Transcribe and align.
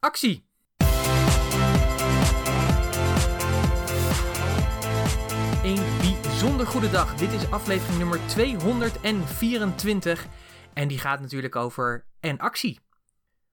actie! 0.00 0.48
Een 5.64 5.98
bijzonder 6.00 6.66
goede 6.66 6.90
dag. 6.90 7.14
Dit 7.14 7.32
is 7.32 7.50
aflevering 7.50 7.98
nummer 7.98 8.20
224 8.26 10.26
en 10.74 10.88
die 10.88 10.98
gaat 10.98 11.20
natuurlijk 11.20 11.56
over 11.56 12.06
en 12.20 12.38
actie. 12.38 12.80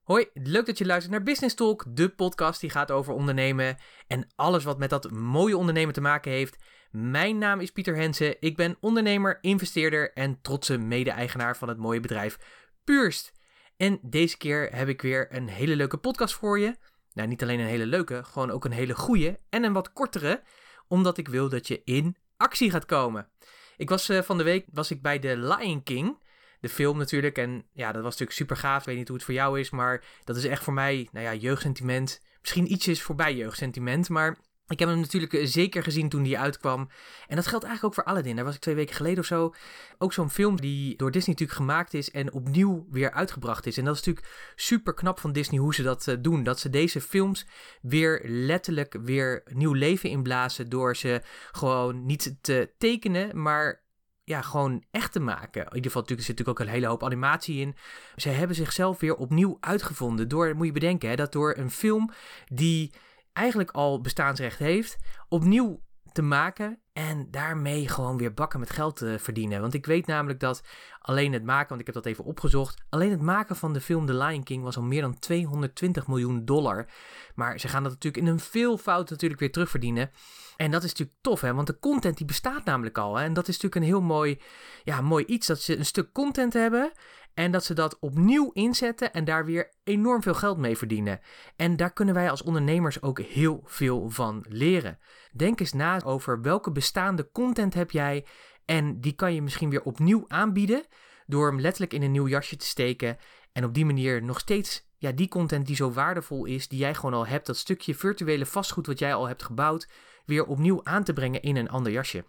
Hoi, 0.03 0.27
leuk 0.33 0.65
dat 0.65 0.77
je 0.77 0.85
luistert 0.85 1.13
naar 1.13 1.23
Business 1.23 1.55
Talk, 1.55 1.85
de 1.89 2.09
podcast 2.09 2.61
die 2.61 2.69
gaat 2.69 2.91
over 2.91 3.13
ondernemen 3.13 3.77
en 4.07 4.27
alles 4.35 4.63
wat 4.63 4.77
met 4.77 4.89
dat 4.89 5.11
mooie 5.11 5.57
ondernemen 5.57 5.93
te 5.93 6.01
maken 6.01 6.31
heeft. 6.31 6.57
Mijn 6.91 7.37
naam 7.37 7.59
is 7.59 7.71
Pieter 7.71 7.95
Hensen, 7.95 8.35
ik 8.39 8.55
ben 8.55 8.77
ondernemer, 8.79 9.37
investeerder 9.41 10.13
en 10.13 10.41
trotse 10.41 10.77
mede-eigenaar 10.77 11.57
van 11.57 11.67
het 11.67 11.77
mooie 11.77 11.99
bedrijf 11.99 12.37
Puurst. 12.83 13.36
En 13.77 13.99
deze 14.01 14.37
keer 14.37 14.69
heb 14.75 14.87
ik 14.87 15.01
weer 15.01 15.35
een 15.35 15.47
hele 15.47 15.75
leuke 15.75 15.97
podcast 15.97 16.33
voor 16.33 16.59
je. 16.59 16.75
Nou, 17.13 17.27
niet 17.27 17.41
alleen 17.41 17.59
een 17.59 17.65
hele 17.65 17.85
leuke, 17.85 18.23
gewoon 18.23 18.51
ook 18.51 18.65
een 18.65 18.71
hele 18.71 18.95
goede 18.95 19.39
en 19.49 19.63
een 19.63 19.73
wat 19.73 19.93
kortere, 19.93 20.43
omdat 20.87 21.17
ik 21.17 21.27
wil 21.27 21.49
dat 21.49 21.67
je 21.67 21.81
in 21.83 22.17
actie 22.37 22.71
gaat 22.71 22.85
komen. 22.85 23.29
Ik 23.77 23.89
was 23.89 24.09
uh, 24.09 24.21
van 24.21 24.37
de 24.37 24.43
week 24.43 24.65
was 24.71 24.91
ik 24.91 25.01
bij 25.01 25.19
The 25.19 25.37
Lion 25.37 25.83
King 25.83 26.25
de 26.59 26.69
film 26.69 26.97
natuurlijk. 26.97 27.37
En 27.37 27.65
ja, 27.73 27.85
dat 27.91 28.01
was 28.01 28.11
natuurlijk 28.11 28.37
super 28.37 28.57
gaaf. 28.57 28.79
Ik 28.79 28.85
weet 28.85 28.97
niet 28.97 29.07
hoe 29.07 29.17
het 29.17 29.25
voor 29.25 29.33
jou 29.33 29.59
is, 29.59 29.69
maar 29.69 30.03
dat 30.23 30.35
is 30.35 30.45
echt 30.45 30.63
voor 30.63 30.73
mij, 30.73 31.09
nou 31.11 31.25
ja, 31.25 31.33
jeugdsentiment. 31.33 32.21
Misschien 32.41 32.71
ietsjes 32.71 33.01
voorbij 33.01 33.35
jeugdsentiment, 33.35 34.09
maar 34.09 34.37
ik 34.67 34.79
heb 34.79 34.89
hem 34.89 34.99
natuurlijk 34.99 35.33
eh, 35.33 35.45
zeker 35.45 35.83
gezien 35.83 36.09
toen 36.09 36.23
die 36.23 36.39
uitkwam. 36.39 36.89
En 37.27 37.35
dat 37.35 37.47
geldt 37.47 37.65
eigenlijk 37.65 37.83
ook 37.83 37.93
voor 37.93 38.13
Aladdin. 38.13 38.35
Daar 38.35 38.45
was 38.45 38.55
ik 38.55 38.61
twee 38.61 38.75
weken 38.75 38.95
geleden 38.95 39.19
of 39.19 39.25
zo. 39.25 39.53
Ook 39.97 40.13
zo'n 40.13 40.29
film 40.29 40.61
die 40.61 40.97
door 40.97 41.11
Disney 41.11 41.35
natuurlijk 41.35 41.59
gemaakt 41.59 41.93
is 41.93 42.11
en 42.11 42.33
opnieuw 42.33 42.87
weer 42.89 43.11
uitgebracht 43.11 43.65
is. 43.65 43.77
En 43.77 43.85
dat 43.85 43.95
is 43.95 44.05
natuurlijk 44.05 44.53
super 44.55 44.93
knap 44.93 45.19
van 45.19 45.31
Disney 45.31 45.59
hoe 45.59 45.73
ze 45.73 45.83
dat 45.83 46.07
uh, 46.07 46.15
doen. 46.19 46.43
Dat 46.43 46.59
ze 46.59 46.69
deze 46.69 47.01
films 47.01 47.45
weer 47.81 48.21
letterlijk 48.23 48.97
weer 49.01 49.43
nieuw 49.53 49.73
leven 49.73 50.09
inblazen 50.09 50.69
door 50.69 50.95
ze 50.95 51.21
gewoon 51.51 52.05
niet 52.05 52.35
te 52.41 52.71
tekenen, 52.77 53.41
maar 53.41 53.85
ja, 54.23 54.41
gewoon 54.41 54.83
echt 54.91 55.11
te 55.11 55.19
maken. 55.19 55.61
In 55.61 55.75
ieder 55.75 55.83
geval 55.83 56.01
natuurlijk, 56.01 56.19
er 56.19 56.25
zit 56.25 56.37
natuurlijk 56.37 56.59
ook 56.59 56.67
een 56.67 56.73
hele 56.73 56.87
hoop 56.87 57.03
animatie 57.03 57.59
in. 57.61 57.75
Ze 58.15 58.29
hebben 58.29 58.55
zichzelf 58.55 58.99
weer 58.99 59.15
opnieuw 59.15 59.57
uitgevonden. 59.59 60.27
Door, 60.27 60.55
moet 60.55 60.65
je 60.65 60.71
bedenken, 60.71 61.09
hè, 61.09 61.15
dat 61.15 61.31
door 61.31 61.57
een 61.57 61.71
film 61.71 62.11
die 62.45 62.91
eigenlijk 63.37 63.71
al 63.71 64.01
bestaansrecht 64.01 64.59
heeft, 64.59 64.97
opnieuw 65.29 65.81
te 66.11 66.21
maken 66.21 66.79
en 66.93 67.27
daarmee 67.31 67.87
gewoon 67.87 68.17
weer 68.17 68.33
bakken 68.33 68.59
met 68.59 68.69
geld 68.69 68.95
te 68.95 69.15
verdienen. 69.19 69.61
Want 69.61 69.73
ik 69.73 69.85
weet 69.85 70.05
namelijk 70.05 70.39
dat 70.39 70.63
alleen 70.99 71.33
het 71.33 71.43
maken, 71.43 71.67
want 71.67 71.79
ik 71.79 71.85
heb 71.85 71.95
dat 71.95 72.05
even 72.05 72.23
opgezocht, 72.23 72.83
alleen 72.89 73.11
het 73.11 73.21
maken 73.21 73.55
van 73.55 73.73
de 73.73 73.81
film 73.81 74.05
The 74.05 74.15
Lion 74.15 74.43
King 74.43 74.63
was 74.63 74.77
al 74.77 74.83
meer 74.83 75.01
dan 75.01 75.19
220 75.19 76.07
miljoen 76.07 76.45
dollar. 76.45 76.89
Maar 77.35 77.59
ze 77.59 77.67
gaan 77.67 77.83
dat 77.83 77.91
natuurlijk 77.91 78.25
in 78.25 78.31
een 78.31 78.39
veelvoud 78.39 79.09
natuurlijk 79.09 79.39
weer 79.39 79.51
terugverdienen. 79.51 80.11
En 80.55 80.71
dat 80.71 80.83
is 80.83 80.89
natuurlijk 80.89 81.17
tof, 81.21 81.41
hè? 81.41 81.53
want 81.53 81.67
de 81.67 81.79
content 81.79 82.17
die 82.17 82.25
bestaat 82.25 82.65
namelijk 82.65 82.97
al. 82.97 83.15
Hè? 83.15 83.23
En 83.23 83.33
dat 83.33 83.47
is 83.47 83.53
natuurlijk 83.53 83.75
een 83.75 83.91
heel 83.91 84.01
mooi, 84.01 84.41
ja, 84.83 85.01
mooi 85.01 85.25
iets, 85.25 85.47
dat 85.47 85.61
ze 85.61 85.77
een 85.77 85.85
stuk 85.85 86.11
content 86.11 86.53
hebben 86.53 86.91
en 87.37 87.51
dat 87.51 87.63
ze 87.63 87.73
dat 87.73 87.99
opnieuw 87.99 88.51
inzetten 88.53 89.13
en 89.13 89.25
daar 89.25 89.45
weer 89.45 89.73
enorm 89.83 90.21
veel 90.21 90.33
geld 90.33 90.57
mee 90.57 90.77
verdienen. 90.77 91.19
En 91.55 91.75
daar 91.75 91.93
kunnen 91.93 92.13
wij 92.13 92.29
als 92.29 92.41
ondernemers 92.41 93.01
ook 93.01 93.19
heel 93.19 93.61
veel 93.65 94.09
van 94.09 94.45
leren. 94.49 94.99
Denk 95.31 95.59
eens 95.59 95.73
na 95.73 96.03
over 96.03 96.41
welke 96.41 96.71
bestaande 96.71 97.31
content 97.31 97.73
heb 97.73 97.91
jij 97.91 98.25
en 98.65 99.01
die 99.01 99.13
kan 99.13 99.33
je 99.33 99.41
misschien 99.41 99.69
weer 99.69 99.83
opnieuw 99.83 100.25
aanbieden 100.27 100.85
door 101.25 101.47
hem 101.47 101.59
letterlijk 101.59 101.93
in 101.93 102.01
een 102.01 102.11
nieuw 102.11 102.27
jasje 102.27 102.55
te 102.55 102.65
steken 102.65 103.17
en 103.51 103.63
op 103.63 103.73
die 103.73 103.85
manier 103.85 104.23
nog 104.23 104.39
steeds 104.39 104.87
ja, 104.97 105.11
die 105.11 105.27
content 105.27 105.65
die 105.67 105.75
zo 105.75 105.91
waardevol 105.91 106.45
is, 106.45 106.67
die 106.67 106.79
jij 106.79 106.93
gewoon 106.93 107.13
al 107.13 107.27
hebt, 107.27 107.45
dat 107.45 107.57
stukje 107.57 107.95
virtuele 107.95 108.45
vastgoed 108.45 108.87
wat 108.87 108.99
jij 108.99 109.13
al 109.13 109.27
hebt 109.27 109.43
gebouwd, 109.43 109.89
weer 110.25 110.45
opnieuw 110.45 110.83
aan 110.83 111.03
te 111.03 111.13
brengen 111.13 111.41
in 111.41 111.55
een 111.55 111.69
ander 111.69 111.91
jasje. 111.91 112.25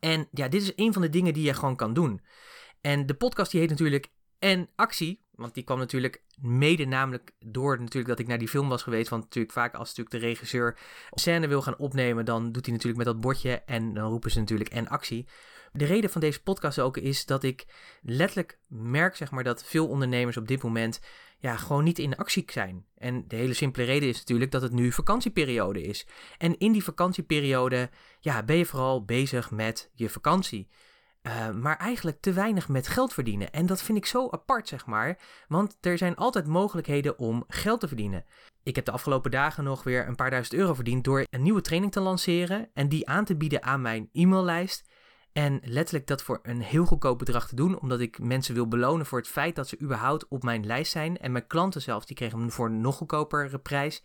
En 0.00 0.28
ja, 0.30 0.48
dit 0.48 0.62
is 0.62 0.72
een 0.76 0.92
van 0.92 1.02
de 1.02 1.10
dingen 1.10 1.34
die 1.34 1.44
je 1.44 1.54
gewoon 1.54 1.76
kan 1.76 1.94
doen. 1.94 2.20
En 2.84 3.06
de 3.06 3.14
podcast 3.14 3.50
die 3.50 3.60
heet 3.60 3.70
natuurlijk 3.70 4.12
En 4.44 4.68
Actie, 4.76 5.20
want 5.30 5.54
die 5.54 5.64
kwam 5.64 5.78
natuurlijk 5.78 6.22
mede 6.40 6.84
namelijk 6.84 7.32
door 7.38 7.78
natuurlijk 7.78 8.06
dat 8.06 8.18
ik 8.18 8.26
naar 8.26 8.38
die 8.38 8.48
film 8.48 8.68
was 8.68 8.82
geweest. 8.82 9.08
Want 9.08 9.22
natuurlijk 9.22 9.52
vaak 9.52 9.74
als 9.74 9.88
natuurlijk 9.88 10.10
de 10.10 10.26
regisseur 10.26 10.78
scène 11.10 11.48
wil 11.48 11.62
gaan 11.62 11.78
opnemen, 11.78 12.24
dan 12.24 12.52
doet 12.52 12.64
hij 12.64 12.74
natuurlijk 12.74 13.04
met 13.04 13.12
dat 13.14 13.20
bordje 13.20 13.62
en 13.66 13.94
dan 13.94 14.10
roepen 14.10 14.30
ze 14.30 14.38
natuurlijk 14.38 14.70
En 14.70 14.88
Actie. 14.88 15.26
De 15.72 15.84
reden 15.84 16.10
van 16.10 16.20
deze 16.20 16.42
podcast 16.42 16.78
ook 16.78 16.96
is 16.96 17.26
dat 17.26 17.42
ik 17.42 17.66
letterlijk 18.02 18.58
merk 18.66 19.16
zeg 19.16 19.30
maar 19.30 19.44
dat 19.44 19.64
veel 19.64 19.88
ondernemers 19.88 20.36
op 20.36 20.48
dit 20.48 20.62
moment 20.62 21.00
ja, 21.38 21.56
gewoon 21.56 21.84
niet 21.84 21.98
in 21.98 22.16
actie 22.16 22.44
zijn. 22.46 22.86
En 22.96 23.24
de 23.28 23.36
hele 23.36 23.54
simpele 23.54 23.84
reden 23.84 24.08
is 24.08 24.18
natuurlijk 24.18 24.50
dat 24.50 24.62
het 24.62 24.72
nu 24.72 24.92
vakantieperiode 24.92 25.82
is. 25.82 26.06
En 26.38 26.58
in 26.58 26.72
die 26.72 26.84
vakantieperiode 26.84 27.90
ja, 28.20 28.42
ben 28.42 28.56
je 28.56 28.66
vooral 28.66 29.04
bezig 29.04 29.50
met 29.50 29.90
je 29.94 30.08
vakantie. 30.08 30.68
Uh, 31.26 31.50
maar 31.50 31.76
eigenlijk 31.76 32.20
te 32.20 32.32
weinig 32.32 32.68
met 32.68 32.88
geld 32.88 33.12
verdienen. 33.12 33.52
En 33.52 33.66
dat 33.66 33.82
vind 33.82 33.98
ik 33.98 34.06
zo 34.06 34.28
apart, 34.30 34.68
zeg 34.68 34.86
maar. 34.86 35.18
Want 35.48 35.76
er 35.80 35.98
zijn 35.98 36.16
altijd 36.16 36.46
mogelijkheden 36.46 37.18
om 37.18 37.44
geld 37.48 37.80
te 37.80 37.88
verdienen. 37.88 38.24
Ik 38.62 38.76
heb 38.76 38.84
de 38.84 38.90
afgelopen 38.90 39.30
dagen 39.30 39.64
nog 39.64 39.82
weer 39.82 40.08
een 40.08 40.14
paar 40.14 40.30
duizend 40.30 40.60
euro 40.60 40.74
verdiend 40.74 41.04
door 41.04 41.26
een 41.30 41.42
nieuwe 41.42 41.60
training 41.60 41.92
te 41.92 42.00
lanceren 42.00 42.70
en 42.74 42.88
die 42.88 43.08
aan 43.08 43.24
te 43.24 43.36
bieden 43.36 43.62
aan 43.62 43.82
mijn 43.82 44.08
e-maillijst. 44.12 44.92
En 45.32 45.60
letterlijk 45.62 46.06
dat 46.06 46.22
voor 46.22 46.38
een 46.42 46.60
heel 46.60 46.84
goedkoop 46.84 47.18
bedrag 47.18 47.48
te 47.48 47.54
doen, 47.54 47.80
omdat 47.80 48.00
ik 48.00 48.18
mensen 48.18 48.54
wil 48.54 48.68
belonen 48.68 49.06
voor 49.06 49.18
het 49.18 49.28
feit 49.28 49.56
dat 49.56 49.68
ze 49.68 49.80
überhaupt 49.80 50.28
op 50.28 50.42
mijn 50.42 50.66
lijst 50.66 50.92
zijn. 50.92 51.16
En 51.16 51.32
mijn 51.32 51.46
klanten 51.46 51.82
zelfs, 51.82 52.06
die 52.06 52.16
kregen 52.16 52.38
hem 52.38 52.50
voor 52.50 52.66
een 52.66 52.80
nog 52.80 52.96
goedkopere 52.96 53.58
prijs. 53.58 54.02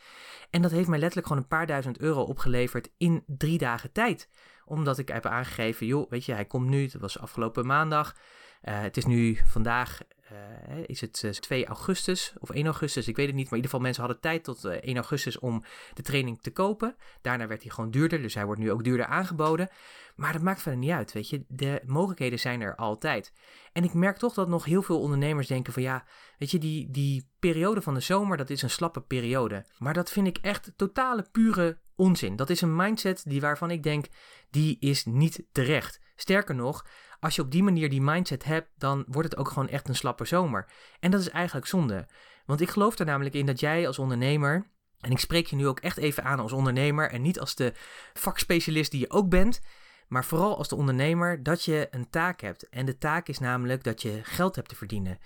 En 0.50 0.62
dat 0.62 0.72
heeft 0.72 0.88
mij 0.88 1.00
letterlijk 1.00 1.28
gewoon 1.28 1.41
een 1.41 1.50
paar 1.50 1.68
duizend 1.68 2.00
euro 2.00 2.22
opgeleverd 2.22 2.90
in 2.97 3.24
drie 3.28 3.57
dagen 3.57 3.91
tijd. 3.91 4.30
Omdat 4.69 4.97
ik 4.97 5.07
heb 5.07 5.25
aangegeven, 5.25 5.85
joh, 5.85 6.09
weet 6.09 6.25
je, 6.25 6.34
hij 6.34 6.46
komt 6.46 6.69
nu, 6.69 6.88
dat 6.88 7.02
was 7.02 7.19
afgelopen 7.19 7.66
maandag. 7.66 8.16
Uh, 8.63 8.81
het 8.81 8.97
is 8.97 9.06
nu 9.06 9.40
vandaag 9.46 10.00
uh, 10.31 10.84
is 10.85 11.02
het 11.02 11.41
2 11.41 11.63
eh, 11.63 11.68
augustus 11.68 12.34
of 12.40 12.50
1 12.50 12.66
augustus, 12.66 13.07
ik 13.07 13.16
weet 13.16 13.28
het 13.28 13.35
niet. 13.35 13.50
Maar 13.50 13.59
in 13.59 13.63
ieder 13.63 13.72
geval 13.72 13.85
mensen 13.85 14.03
hadden 14.03 14.22
tijd 14.22 14.44
tot 14.44 14.66
1 14.66 14.81
eh, 14.81 14.96
augustus 14.96 15.40
om 15.40 15.63
de 15.94 16.02
training 16.02 16.41
te 16.41 16.52
kopen. 16.52 16.96
Daarna 17.22 17.47
werd 17.47 17.62
hij 17.62 17.72
gewoon 17.72 17.91
duurder, 17.91 18.22
dus 18.22 18.34
hij 18.34 18.46
wordt 18.46 18.62
nu 18.62 18.72
ook 18.72 18.84
duurder 18.84 19.06
aangeboden. 19.06 19.69
Maar 20.16 20.34
dat 20.34 20.41
maakt 20.41 20.62
verder 20.62 20.80
niet 20.80 20.91
uit, 20.91 21.12
weet 21.12 21.30
je. 21.30 21.46
De 21.47 21.81
mogelijkheden 21.86 22.40
zijn 22.40 22.62
er 22.62 22.75
altijd. 22.75 23.34
En 23.74 23.84
ik 23.84 23.94
merk 23.94 24.18
toch 24.18 24.34
dat 24.34 24.47
nog 24.47 24.66
heel 24.66 24.81
veel 24.81 25.00
ondernemers 25.00 25.47
denken 25.47 25.74
van 25.74 25.81
ja, 25.81 26.06
weet 26.38 26.51
je, 26.51 26.57
die, 26.57 26.91
die 26.91 27.30
periode 27.40 27.81
van 27.81 27.94
de 27.94 28.00
zomer, 28.00 28.38
dat 28.38 28.50
is 28.50 28.62
een 28.62 28.69
slappe 28.69 29.01
periode. 29.01 29.66
Maar 29.78 29.94
dat 29.94 30.12
vind 30.12 30.28
ik 30.28 30.38
echt 30.38 30.72
totale 30.75 31.25
pure 31.31 31.78
onzin. 31.99 32.35
Dat 32.35 32.49
is 32.49 32.61
een 32.61 32.75
mindset 32.75 33.23
die 33.27 33.41
waarvan 33.41 33.71
ik 33.71 33.83
denk, 33.83 34.05
die 34.49 34.77
is 34.79 35.05
niet 35.05 35.43
terecht. 35.51 35.99
Sterker 36.15 36.55
nog, 36.55 36.85
als 37.19 37.35
je 37.35 37.41
op 37.41 37.51
die 37.51 37.63
manier 37.63 37.89
die 37.89 38.01
mindset 38.01 38.43
hebt, 38.43 38.69
dan 38.77 39.05
wordt 39.07 39.29
het 39.29 39.39
ook 39.39 39.47
gewoon 39.47 39.69
echt 39.69 39.87
een 39.87 39.95
slappe 39.95 40.25
zomer. 40.25 40.71
En 40.99 41.11
dat 41.11 41.21
is 41.21 41.29
eigenlijk 41.29 41.67
zonde. 41.67 42.07
Want 42.45 42.61
ik 42.61 42.69
geloof 42.69 42.99
er 42.99 43.05
namelijk 43.05 43.35
in 43.35 43.45
dat 43.45 43.59
jij 43.59 43.88
als 43.88 43.99
ondernemer, 43.99 44.69
en 44.99 45.11
ik 45.11 45.19
spreek 45.19 45.47
je 45.47 45.55
nu 45.55 45.67
ook 45.67 45.79
echt 45.79 45.97
even 45.97 46.23
aan 46.23 46.39
als 46.39 46.51
ondernemer 46.51 47.09
en 47.09 47.21
niet 47.21 47.39
als 47.39 47.55
de 47.55 47.73
vakspecialist 48.13 48.91
die 48.91 48.99
je 48.99 49.09
ook 49.09 49.29
bent, 49.29 49.61
maar 50.07 50.25
vooral 50.25 50.57
als 50.57 50.67
de 50.67 50.75
ondernemer, 50.75 51.43
dat 51.43 51.63
je 51.63 51.88
een 51.91 52.09
taak 52.09 52.41
hebt. 52.41 52.69
En 52.69 52.85
de 52.85 52.97
taak 52.97 53.27
is 53.27 53.39
namelijk 53.39 53.83
dat 53.83 54.01
je 54.01 54.19
geld 54.23 54.55
hebt 54.55 54.69
te 54.69 54.75
verdienen. 54.75 55.19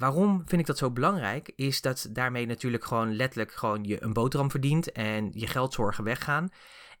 Waarom 0.00 0.42
vind 0.46 0.60
ik 0.60 0.66
dat 0.66 0.78
zo 0.78 0.90
belangrijk? 0.90 1.52
Is 1.56 1.80
dat 1.80 2.08
daarmee 2.10 2.46
natuurlijk 2.46 2.84
gewoon 2.84 3.16
letterlijk 3.16 3.52
gewoon 3.52 3.84
je 3.84 4.02
een 4.02 4.12
boterham 4.12 4.50
verdient 4.50 4.92
en 4.92 5.30
je 5.34 5.46
geldzorgen 5.46 6.04
weggaan. 6.04 6.48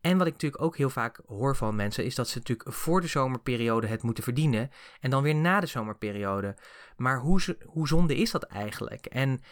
En 0.00 0.18
wat 0.18 0.26
ik 0.26 0.32
natuurlijk 0.32 0.62
ook 0.62 0.76
heel 0.76 0.90
vaak 0.90 1.20
hoor 1.26 1.56
van 1.56 1.76
mensen, 1.76 2.04
is 2.04 2.14
dat 2.14 2.28
ze 2.28 2.38
natuurlijk 2.38 2.72
voor 2.72 3.00
de 3.00 3.06
zomerperiode 3.06 3.86
het 3.86 4.02
moeten 4.02 4.24
verdienen 4.24 4.70
en 5.00 5.10
dan 5.10 5.22
weer 5.22 5.34
na 5.34 5.60
de 5.60 5.66
zomerperiode. 5.66 6.56
Maar 6.96 7.20
hoe, 7.20 7.56
hoe 7.66 7.88
zonde 7.88 8.16
is 8.16 8.30
dat 8.30 8.42
eigenlijk? 8.42 9.06
En 9.06 9.42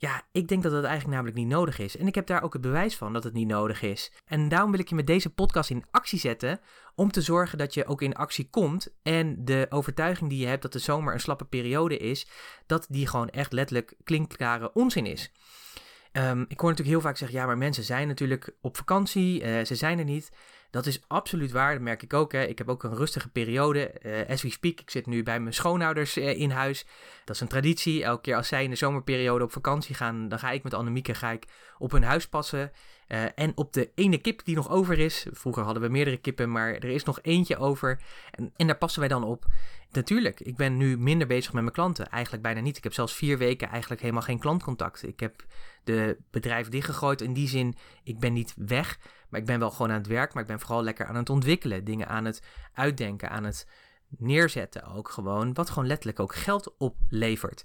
ja, 0.00 0.22
ik 0.32 0.48
denk 0.48 0.62
dat 0.62 0.72
dat 0.72 0.84
eigenlijk 0.84 1.14
namelijk 1.14 1.36
niet 1.36 1.48
nodig 1.48 1.78
is. 1.78 1.96
En 1.96 2.06
ik 2.06 2.14
heb 2.14 2.26
daar 2.26 2.42
ook 2.42 2.52
het 2.52 2.62
bewijs 2.62 2.96
van 2.96 3.12
dat 3.12 3.24
het 3.24 3.32
niet 3.32 3.48
nodig 3.48 3.82
is. 3.82 4.12
En 4.24 4.48
daarom 4.48 4.70
wil 4.70 4.80
ik 4.80 4.88
je 4.88 4.94
met 4.94 5.06
deze 5.06 5.30
podcast 5.30 5.70
in 5.70 5.84
actie 5.90 6.18
zetten. 6.18 6.60
Om 6.94 7.10
te 7.10 7.20
zorgen 7.20 7.58
dat 7.58 7.74
je 7.74 7.86
ook 7.86 8.02
in 8.02 8.14
actie 8.14 8.48
komt. 8.50 8.88
En 9.02 9.44
de 9.44 9.66
overtuiging 9.68 10.30
die 10.30 10.38
je 10.38 10.46
hebt 10.46 10.62
dat 10.62 10.72
de 10.72 10.78
zomer 10.78 11.12
een 11.12 11.20
slappe 11.20 11.44
periode 11.44 11.96
is. 11.96 12.28
Dat 12.66 12.86
die 12.90 13.06
gewoon 13.06 13.28
echt 13.28 13.52
letterlijk 13.52 13.94
klinkklare 14.04 14.72
onzin 14.72 15.06
is. 15.06 15.32
Um, 16.12 16.44
ik 16.48 16.60
hoor 16.60 16.70
natuurlijk 16.70 16.96
heel 16.96 17.00
vaak 17.00 17.16
zeggen, 17.16 17.38
ja, 17.38 17.46
maar 17.46 17.58
mensen 17.58 17.84
zijn 17.84 18.08
natuurlijk 18.08 18.54
op 18.60 18.76
vakantie, 18.76 19.42
uh, 19.42 19.64
ze 19.64 19.74
zijn 19.74 19.98
er 19.98 20.04
niet. 20.04 20.30
Dat 20.70 20.86
is 20.86 21.00
absoluut 21.06 21.50
waar, 21.50 21.72
dat 21.72 21.82
merk 21.82 22.02
ik 22.02 22.12
ook. 22.12 22.32
Hè. 22.32 22.44
Ik 22.44 22.58
heb 22.58 22.68
ook 22.68 22.82
een 22.82 22.96
rustige 22.96 23.28
periode. 23.28 23.94
Uh, 24.02 24.28
as 24.28 24.42
we 24.42 24.50
speak, 24.50 24.80
ik 24.80 24.90
zit 24.90 25.06
nu 25.06 25.22
bij 25.22 25.40
mijn 25.40 25.54
schoonouders 25.54 26.18
uh, 26.18 26.40
in 26.40 26.50
huis. 26.50 26.86
Dat 27.24 27.34
is 27.34 27.40
een 27.40 27.48
traditie. 27.48 28.04
Elke 28.04 28.20
keer 28.20 28.36
als 28.36 28.48
zij 28.48 28.64
in 28.64 28.70
de 28.70 28.76
zomerperiode 28.76 29.44
op 29.44 29.52
vakantie 29.52 29.94
gaan, 29.94 30.28
dan 30.28 30.38
ga 30.38 30.50
ik 30.50 30.62
met 30.62 30.74
Annemieke 30.74 31.14
ga 31.14 31.30
ik 31.30 31.44
op 31.78 31.90
hun 31.90 32.02
huis 32.02 32.28
passen. 32.28 32.72
Uh, 33.08 33.24
en 33.34 33.52
op 33.54 33.72
de 33.72 33.90
ene 33.94 34.18
kip 34.18 34.44
die 34.44 34.54
nog 34.54 34.70
over 34.70 34.98
is, 34.98 35.26
vroeger 35.30 35.62
hadden 35.62 35.82
we 35.82 35.88
meerdere 35.88 36.16
kippen, 36.16 36.50
maar 36.50 36.74
er 36.74 36.84
is 36.84 37.04
nog 37.04 37.18
eentje 37.22 37.56
over. 37.56 38.00
En, 38.30 38.52
en 38.56 38.66
daar 38.66 38.78
passen 38.78 39.00
wij 39.00 39.08
dan 39.08 39.24
op. 39.24 39.46
Natuurlijk, 39.92 40.40
ik 40.40 40.56
ben 40.56 40.76
nu 40.76 40.98
minder 40.98 41.26
bezig 41.26 41.52
met 41.52 41.62
mijn 41.62 41.74
klanten. 41.74 42.08
Eigenlijk 42.08 42.42
bijna 42.42 42.60
niet. 42.60 42.76
Ik 42.76 42.84
heb 42.84 42.92
zelfs 42.92 43.14
vier 43.14 43.38
weken 43.38 43.68
eigenlijk 43.68 44.00
helemaal 44.00 44.22
geen 44.22 44.38
klantcontact. 44.38 45.02
Ik 45.02 45.20
heb 45.20 45.44
de 45.84 46.18
bedrijf 46.30 46.68
dichtgegooid. 46.68 47.20
In 47.20 47.32
die 47.32 47.48
zin, 47.48 47.74
ik 48.02 48.18
ben 48.18 48.32
niet 48.32 48.54
weg, 48.56 48.98
maar 49.28 49.40
ik 49.40 49.46
ben 49.46 49.58
wel 49.58 49.70
gewoon 49.70 49.90
aan 49.90 49.98
het 49.98 50.06
werk. 50.06 50.32
Maar 50.32 50.42
ik 50.42 50.48
ben 50.48 50.60
vooral 50.60 50.82
lekker 50.82 51.06
aan 51.06 51.16
het 51.16 51.30
ontwikkelen. 51.30 51.84
Dingen 51.84 52.08
aan 52.08 52.24
het 52.24 52.42
uitdenken, 52.72 53.30
aan 53.30 53.44
het 53.44 53.66
neerzetten 54.08 54.84
ook 54.84 55.08
gewoon. 55.08 55.54
Wat 55.54 55.70
gewoon 55.70 55.88
letterlijk 55.88 56.20
ook 56.20 56.34
geld 56.34 56.76
oplevert. 56.76 57.64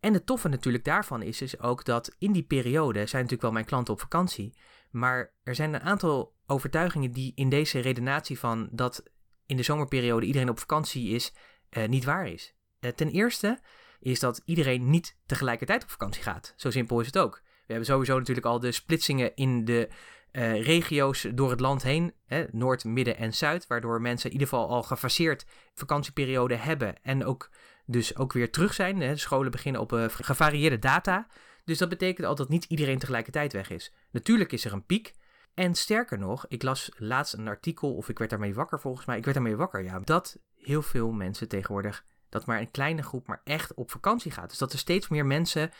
En 0.00 0.12
het 0.12 0.26
toffe 0.26 0.48
natuurlijk 0.48 0.84
daarvan 0.84 1.22
is 1.22 1.38
dus 1.38 1.58
ook 1.58 1.84
dat 1.84 2.14
in 2.18 2.32
die 2.32 2.42
periode 2.42 2.98
zijn 2.98 3.22
natuurlijk 3.22 3.42
wel 3.42 3.52
mijn 3.52 3.64
klanten 3.64 3.94
op 3.94 4.00
vakantie. 4.00 4.58
Maar 4.90 5.32
er 5.42 5.54
zijn 5.54 5.74
een 5.74 5.80
aantal 5.80 6.34
overtuigingen 6.46 7.12
die 7.12 7.32
in 7.34 7.48
deze 7.48 7.78
redenatie 7.78 8.38
van 8.38 8.68
dat 8.72 9.02
in 9.46 9.56
de 9.56 9.62
zomerperiode 9.62 10.26
iedereen 10.26 10.48
op 10.48 10.58
vakantie 10.58 11.08
is, 11.08 11.32
uh, 11.70 11.88
niet 11.88 12.04
waar 12.04 12.28
is. 12.28 12.54
Uh, 12.80 12.90
ten 12.90 13.08
eerste 13.08 13.60
is 14.00 14.20
dat 14.20 14.42
iedereen 14.44 14.90
niet 14.90 15.18
tegelijkertijd 15.26 15.82
op 15.82 15.90
vakantie 15.90 16.22
gaat. 16.22 16.54
Zo 16.56 16.70
simpel 16.70 17.00
is 17.00 17.06
het 17.06 17.18
ook. 17.18 17.42
We 17.44 17.72
hebben 17.72 17.86
sowieso 17.86 18.18
natuurlijk 18.18 18.46
al 18.46 18.60
de 18.60 18.72
splitsingen 18.72 19.34
in 19.34 19.64
de 19.64 19.88
uh, 20.36 20.62
regio's 20.64 21.26
door 21.34 21.50
het 21.50 21.60
land 21.60 21.82
heen, 21.82 22.14
hè, 22.26 22.44
Noord, 22.50 22.84
Midden 22.84 23.16
en 23.16 23.34
Zuid, 23.34 23.66
waardoor 23.66 24.00
mensen 24.00 24.26
in 24.26 24.32
ieder 24.32 24.48
geval 24.48 24.68
al 24.68 24.82
gefaseerd 24.82 25.46
vakantieperiode 25.74 26.54
hebben 26.54 27.02
en 27.02 27.24
ook 27.24 27.50
dus 27.86 28.16
ook 28.16 28.32
weer 28.32 28.50
terug 28.50 28.74
zijn. 28.74 29.00
Hè. 29.00 29.16
Scholen 29.16 29.50
beginnen 29.50 29.80
op 29.80 29.92
uh, 29.92 30.04
gevarieerde 30.08 30.78
data. 30.78 31.26
Dus 31.64 31.78
dat 31.78 31.88
betekent 31.88 32.26
al 32.26 32.34
dat 32.34 32.48
niet 32.48 32.64
iedereen 32.64 32.98
tegelijkertijd 32.98 33.52
weg 33.52 33.70
is. 33.70 33.94
Natuurlijk 34.10 34.52
is 34.52 34.64
er 34.64 34.72
een 34.72 34.86
piek. 34.86 35.14
En 35.54 35.74
sterker 35.74 36.18
nog, 36.18 36.44
ik 36.48 36.62
las 36.62 36.90
laatst 36.96 37.34
een 37.34 37.48
artikel, 37.48 37.94
of 37.94 38.08
ik 38.08 38.18
werd 38.18 38.30
daarmee 38.30 38.54
wakker 38.54 38.80
volgens 38.80 39.06
mij. 39.06 39.16
Ik 39.16 39.24
werd 39.24 39.36
daarmee 39.36 39.56
wakker, 39.56 39.82
ja. 39.82 39.98
Dat 39.98 40.38
heel 40.54 40.82
veel 40.82 41.10
mensen 41.10 41.48
tegenwoordig, 41.48 42.04
dat 42.28 42.46
maar 42.46 42.60
een 42.60 42.70
kleine 42.70 43.02
groep, 43.02 43.26
maar 43.26 43.40
echt 43.44 43.74
op 43.74 43.90
vakantie 43.90 44.30
gaat. 44.30 44.48
Dus 44.48 44.58
dat 44.58 44.72
er 44.72 44.78
steeds 44.78 45.08
meer 45.08 45.26
mensen 45.26 45.70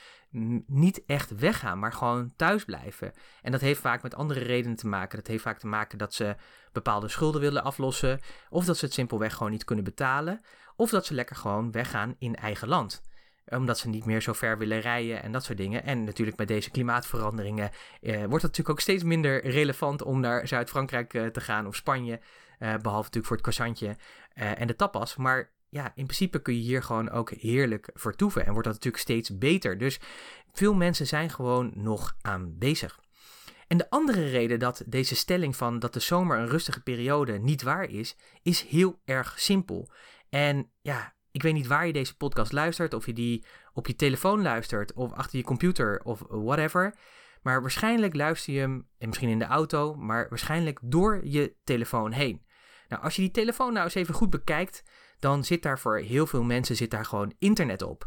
niet 0.66 1.04
echt 1.06 1.38
weggaan, 1.38 1.78
maar 1.78 1.92
gewoon 1.92 2.32
thuis 2.36 2.64
blijven. 2.64 3.12
En 3.42 3.52
dat 3.52 3.60
heeft 3.60 3.80
vaak 3.80 4.02
met 4.02 4.14
andere 4.14 4.40
redenen 4.40 4.76
te 4.76 4.86
maken. 4.86 5.18
Dat 5.18 5.26
heeft 5.26 5.42
vaak 5.42 5.58
te 5.58 5.66
maken 5.66 5.98
dat 5.98 6.14
ze 6.14 6.36
bepaalde 6.72 7.08
schulden 7.08 7.40
willen 7.40 7.64
aflossen. 7.64 8.20
Of 8.50 8.64
dat 8.64 8.76
ze 8.76 8.84
het 8.84 8.94
simpelweg 8.94 9.34
gewoon 9.34 9.52
niet 9.52 9.64
kunnen 9.64 9.84
betalen. 9.84 10.40
Of 10.76 10.90
dat 10.90 11.06
ze 11.06 11.14
lekker 11.14 11.36
gewoon 11.36 11.72
weggaan 11.72 12.16
in 12.18 12.36
eigen 12.36 12.68
land 12.68 13.02
omdat 13.48 13.78
ze 13.78 13.88
niet 13.88 14.04
meer 14.04 14.20
zo 14.20 14.32
ver 14.32 14.58
willen 14.58 14.80
rijden 14.80 15.22
en 15.22 15.32
dat 15.32 15.44
soort 15.44 15.58
dingen. 15.58 15.84
En 15.84 16.04
natuurlijk 16.04 16.36
met 16.36 16.48
deze 16.48 16.70
klimaatveranderingen 16.70 17.70
eh, 18.00 18.16
wordt 18.16 18.32
het 18.32 18.42
natuurlijk 18.42 18.68
ook 18.68 18.80
steeds 18.80 19.02
minder 19.02 19.46
relevant 19.46 20.02
om 20.02 20.20
naar 20.20 20.48
Zuid-Frankrijk 20.48 21.14
eh, 21.14 21.26
te 21.26 21.40
gaan 21.40 21.66
of 21.66 21.74
Spanje. 21.74 22.20
Eh, 22.58 22.68
behalve 22.68 23.04
natuurlijk 23.04 23.26
voor 23.26 23.36
het 23.36 23.42
croissantje 23.42 23.96
eh, 24.32 24.60
en 24.60 24.66
de 24.66 24.76
tapas. 24.76 25.16
Maar 25.16 25.50
ja, 25.76 25.92
in 25.94 26.04
principe 26.04 26.42
kun 26.42 26.54
je 26.54 26.60
hier 26.60 26.82
gewoon 26.82 27.10
ook 27.10 27.30
heerlijk 27.30 27.90
vertoeven. 27.94 28.46
En 28.46 28.52
wordt 28.52 28.64
dat 28.64 28.74
natuurlijk 28.74 29.02
steeds 29.02 29.38
beter. 29.38 29.78
Dus 29.78 30.00
veel 30.52 30.74
mensen 30.74 31.06
zijn 31.06 31.30
gewoon 31.30 31.72
nog 31.74 32.16
aanwezig. 32.20 33.00
En 33.66 33.76
de 33.76 33.90
andere 33.90 34.28
reden 34.28 34.58
dat 34.58 34.82
deze 34.86 35.16
stelling 35.16 35.56
van 35.56 35.78
dat 35.78 35.92
de 35.92 36.00
zomer 36.00 36.38
een 36.38 36.48
rustige 36.48 36.82
periode 36.82 37.38
niet 37.38 37.62
waar 37.62 37.90
is, 37.90 38.16
is 38.42 38.62
heel 38.62 39.00
erg 39.04 39.40
simpel. 39.40 39.90
En 40.28 40.70
ja, 40.80 41.14
ik 41.30 41.42
weet 41.42 41.54
niet 41.54 41.66
waar 41.66 41.86
je 41.86 41.92
deze 41.92 42.16
podcast 42.16 42.52
luistert, 42.52 42.94
of 42.94 43.06
je 43.06 43.12
die 43.12 43.44
op 43.72 43.86
je 43.86 43.96
telefoon 43.96 44.42
luistert, 44.42 44.92
of 44.92 45.12
achter 45.12 45.38
je 45.38 45.44
computer, 45.44 46.00
of 46.04 46.22
whatever. 46.28 46.94
Maar 47.42 47.60
waarschijnlijk 47.60 48.14
luister 48.14 48.52
je 48.52 48.60
hem, 48.60 48.88
en 48.98 49.08
misschien 49.08 49.28
in 49.28 49.38
de 49.38 49.44
auto, 49.44 49.94
maar 49.94 50.28
waarschijnlijk 50.28 50.78
door 50.82 51.20
je 51.24 51.54
telefoon 51.64 52.12
heen. 52.12 52.44
Nou, 52.88 53.02
als 53.02 53.16
je 53.16 53.22
die 53.22 53.30
telefoon 53.30 53.72
nou 53.72 53.84
eens 53.84 53.94
even 53.94 54.14
goed 54.14 54.30
bekijkt, 54.30 54.82
dan 55.18 55.44
zit 55.44 55.62
daar 55.62 55.78
voor 55.78 55.98
heel 55.98 56.26
veel 56.26 56.42
mensen 56.42 56.76
zit 56.76 56.90
daar 56.90 57.04
gewoon 57.04 57.32
internet 57.38 57.82
op. 57.82 58.06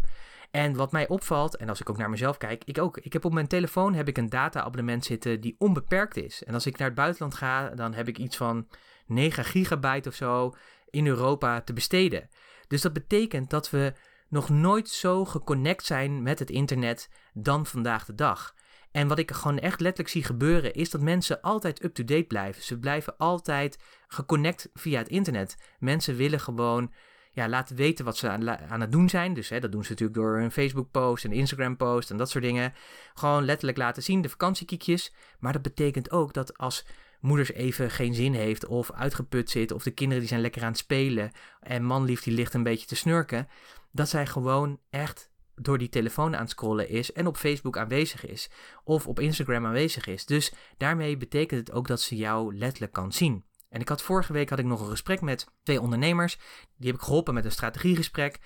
En 0.51 0.75
wat 0.75 0.91
mij 0.91 1.07
opvalt, 1.07 1.55
en 1.55 1.69
als 1.69 1.79
ik 1.79 1.89
ook 1.89 1.97
naar 1.97 2.09
mezelf 2.09 2.37
kijk, 2.37 2.63
ik 2.65 2.77
ook. 2.77 2.97
Ik 2.97 3.13
heb 3.13 3.25
op 3.25 3.33
mijn 3.33 3.47
telefoon 3.47 3.93
heb 3.93 4.07
ik 4.07 4.17
een 4.17 4.29
data-abonnement 4.29 5.05
zitten 5.05 5.41
die 5.41 5.55
onbeperkt 5.57 6.17
is. 6.17 6.43
En 6.43 6.53
als 6.53 6.65
ik 6.65 6.77
naar 6.77 6.87
het 6.87 6.97
buitenland 6.97 7.35
ga, 7.35 7.69
dan 7.69 7.93
heb 7.93 8.07
ik 8.07 8.17
iets 8.17 8.37
van 8.37 8.67
9 9.05 9.45
gigabyte 9.45 10.09
of 10.09 10.15
zo 10.15 10.55
in 10.89 11.07
Europa 11.07 11.61
te 11.61 11.73
besteden. 11.73 12.29
Dus 12.67 12.81
dat 12.81 12.93
betekent 12.93 13.49
dat 13.49 13.69
we 13.69 13.93
nog 14.27 14.49
nooit 14.49 14.89
zo 14.89 15.25
geconnect 15.25 15.85
zijn 15.85 16.23
met 16.23 16.39
het 16.39 16.49
internet 16.49 17.09
dan 17.33 17.65
vandaag 17.65 18.05
de 18.05 18.15
dag. 18.15 18.55
En 18.91 19.07
wat 19.07 19.19
ik 19.19 19.31
gewoon 19.31 19.59
echt 19.59 19.79
letterlijk 19.79 20.09
zie 20.09 20.23
gebeuren, 20.23 20.73
is 20.73 20.89
dat 20.89 21.01
mensen 21.01 21.41
altijd 21.41 21.83
up-to-date 21.83 22.23
blijven. 22.23 22.63
Ze 22.63 22.79
blijven 22.79 23.17
altijd 23.17 23.77
geconnect 24.07 24.69
via 24.73 24.97
het 24.97 25.09
internet. 25.09 25.57
Mensen 25.79 26.15
willen 26.15 26.39
gewoon 26.39 26.93
ja, 27.31 27.49
laten 27.49 27.75
weten 27.75 28.05
wat 28.05 28.17
ze 28.17 28.29
aan, 28.29 28.49
aan 28.49 28.81
het 28.81 28.91
doen 28.91 29.09
zijn. 29.09 29.33
Dus 29.33 29.49
hè, 29.49 29.59
dat 29.59 29.71
doen 29.71 29.83
ze 29.83 29.89
natuurlijk 29.89 30.19
door 30.19 30.39
een 30.39 30.51
Facebook-post, 30.51 31.23
een 31.23 31.31
Instagram-post 31.31 32.11
en 32.11 32.17
dat 32.17 32.29
soort 32.29 32.43
dingen. 32.43 32.73
Gewoon 33.13 33.45
letterlijk 33.45 33.77
laten 33.77 34.03
zien, 34.03 34.21
de 34.21 34.29
vakantiekiekjes. 34.29 35.13
Maar 35.39 35.53
dat 35.53 35.61
betekent 35.61 36.11
ook 36.11 36.33
dat 36.33 36.57
als 36.57 36.85
moeders 37.19 37.51
even 37.51 37.91
geen 37.91 38.13
zin 38.13 38.33
heeft 38.33 38.65
of 38.65 38.91
uitgeput 38.91 39.49
zit 39.49 39.71
of 39.71 39.83
de 39.83 39.91
kinderen 39.91 40.19
die 40.19 40.29
zijn 40.29 40.41
lekker 40.41 40.61
aan 40.61 40.67
het 40.67 40.77
spelen 40.77 41.31
en 41.59 41.83
manlief 41.83 42.23
die 42.23 42.33
ligt 42.33 42.53
een 42.53 42.63
beetje 42.63 42.87
te 42.87 42.95
snurken, 42.95 43.47
dat 43.91 44.09
zij 44.09 44.25
gewoon 44.25 44.79
echt 44.89 45.28
door 45.61 45.77
die 45.77 45.89
telefoon 45.89 46.35
aan 46.35 46.41
het 46.41 46.49
scrollen 46.49 46.89
is 46.89 47.11
en 47.11 47.27
op 47.27 47.37
Facebook 47.37 47.77
aanwezig 47.77 48.25
is 48.25 48.49
of 48.83 49.07
op 49.07 49.19
Instagram 49.19 49.65
aanwezig 49.65 50.07
is. 50.07 50.25
Dus 50.25 50.53
daarmee 50.77 51.17
betekent 51.17 51.59
het 51.59 51.75
ook 51.75 51.87
dat 51.87 52.01
ze 52.01 52.15
jou 52.15 52.57
letterlijk 52.57 52.93
kan 52.93 53.11
zien. 53.11 53.47
En 53.69 53.81
ik 53.81 53.89
had 53.89 54.01
vorige 54.01 54.33
week 54.33 54.49
had 54.49 54.59
ik 54.59 54.65
nog 54.65 54.81
een 54.81 54.89
gesprek 54.89 55.21
met 55.21 55.47
twee 55.63 55.81
ondernemers. 55.81 56.37
Die 56.77 56.87
heb 56.87 56.95
ik 56.95 57.05
geholpen 57.05 57.33
met 57.33 57.45
een 57.45 57.51
strategiegesprek. 57.51 58.39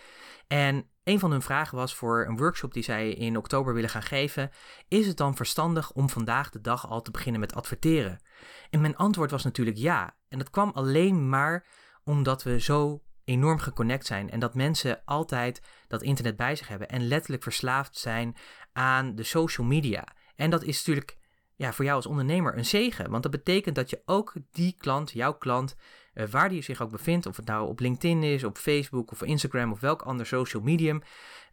En 0.48 0.90
een 1.04 1.20
van 1.20 1.32
hun 1.32 1.42
vragen 1.42 1.78
was 1.78 1.96
voor 1.96 2.26
een 2.26 2.38
workshop 2.38 2.74
die 2.74 2.84
zij 2.84 3.10
in 3.10 3.38
oktober 3.38 3.74
willen 3.74 3.90
gaan 3.90 4.04
geven: 4.04 4.52
Is 4.88 5.08
het 5.08 5.18
dan 5.18 5.36
verstandig 5.36 5.92
om 5.92 6.10
vandaag 6.10 6.50
de 6.50 6.62
dag 6.62 6.90
al 6.90 7.02
te 7.02 7.12
beginnen 7.12 7.42
met 7.42 7.56
adverteren? 7.56 8.22
En 8.70 8.82
mijn 8.82 8.96
antwoord 8.96 9.32
was 9.32 9.44
natuurlijk 9.44 9.78
ja. 9.78 10.16
En 10.28 10.38
dat 10.38 10.50
kwam 10.50 10.72
alleen 10.74 11.30
maar 11.30 11.66
omdat 12.04 12.44
we 12.44 12.60
zo 12.60 13.04
enorm 13.26 13.60
geconnect 13.60 14.06
zijn 14.06 14.30
en 14.30 14.40
dat 14.40 14.54
mensen 14.54 15.02
altijd 15.06 15.62
dat 15.88 16.02
internet 16.02 16.36
bij 16.36 16.56
zich 16.56 16.68
hebben 16.68 16.90
en 16.90 17.08
letterlijk 17.08 17.44
verslaafd 17.44 17.98
zijn 17.98 18.36
aan 18.74 19.16
de 19.16 19.24
social 19.24 19.68
media. 19.68 20.08
En 20.36 20.50
dat 20.50 20.64
is 20.64 20.78
natuurlijk 20.78 21.18
ja, 21.56 21.74
voor 21.74 21.86
jou 21.86 21.98
als 21.98 22.06
ondernemer 22.06 22.58
een 22.58 22.66
zegen, 22.66 23.10
want 23.10 23.24
dat 23.24 23.32
betekent 23.32 23.76
dat 23.76 23.90
je 23.90 24.02
ook 24.06 24.34
die 24.52 24.76
klant, 24.78 25.12
jouw 25.12 25.34
klant, 25.34 25.76
uh, 26.14 26.26
waar 26.26 26.50
die 26.50 26.62
zich 26.62 26.82
ook 26.82 26.92
bevindt, 26.92 27.26
of 27.26 27.38
het 27.38 27.46
nou 27.46 27.68
op 27.68 27.80
LinkedIn 27.80 28.24
is, 28.24 28.44
op 28.44 28.58
Facebook 28.58 29.12
of 29.12 29.24
Instagram 29.24 29.72
of 29.72 29.80
welk 29.80 30.02
ander 30.02 30.26
social 30.26 30.64
medium, 30.64 31.02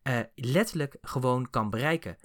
uh, 0.02 0.19
letterlijk 0.34 0.96
gewoon 1.02 1.50
kan 1.50 1.70
bereiken. 1.70 2.16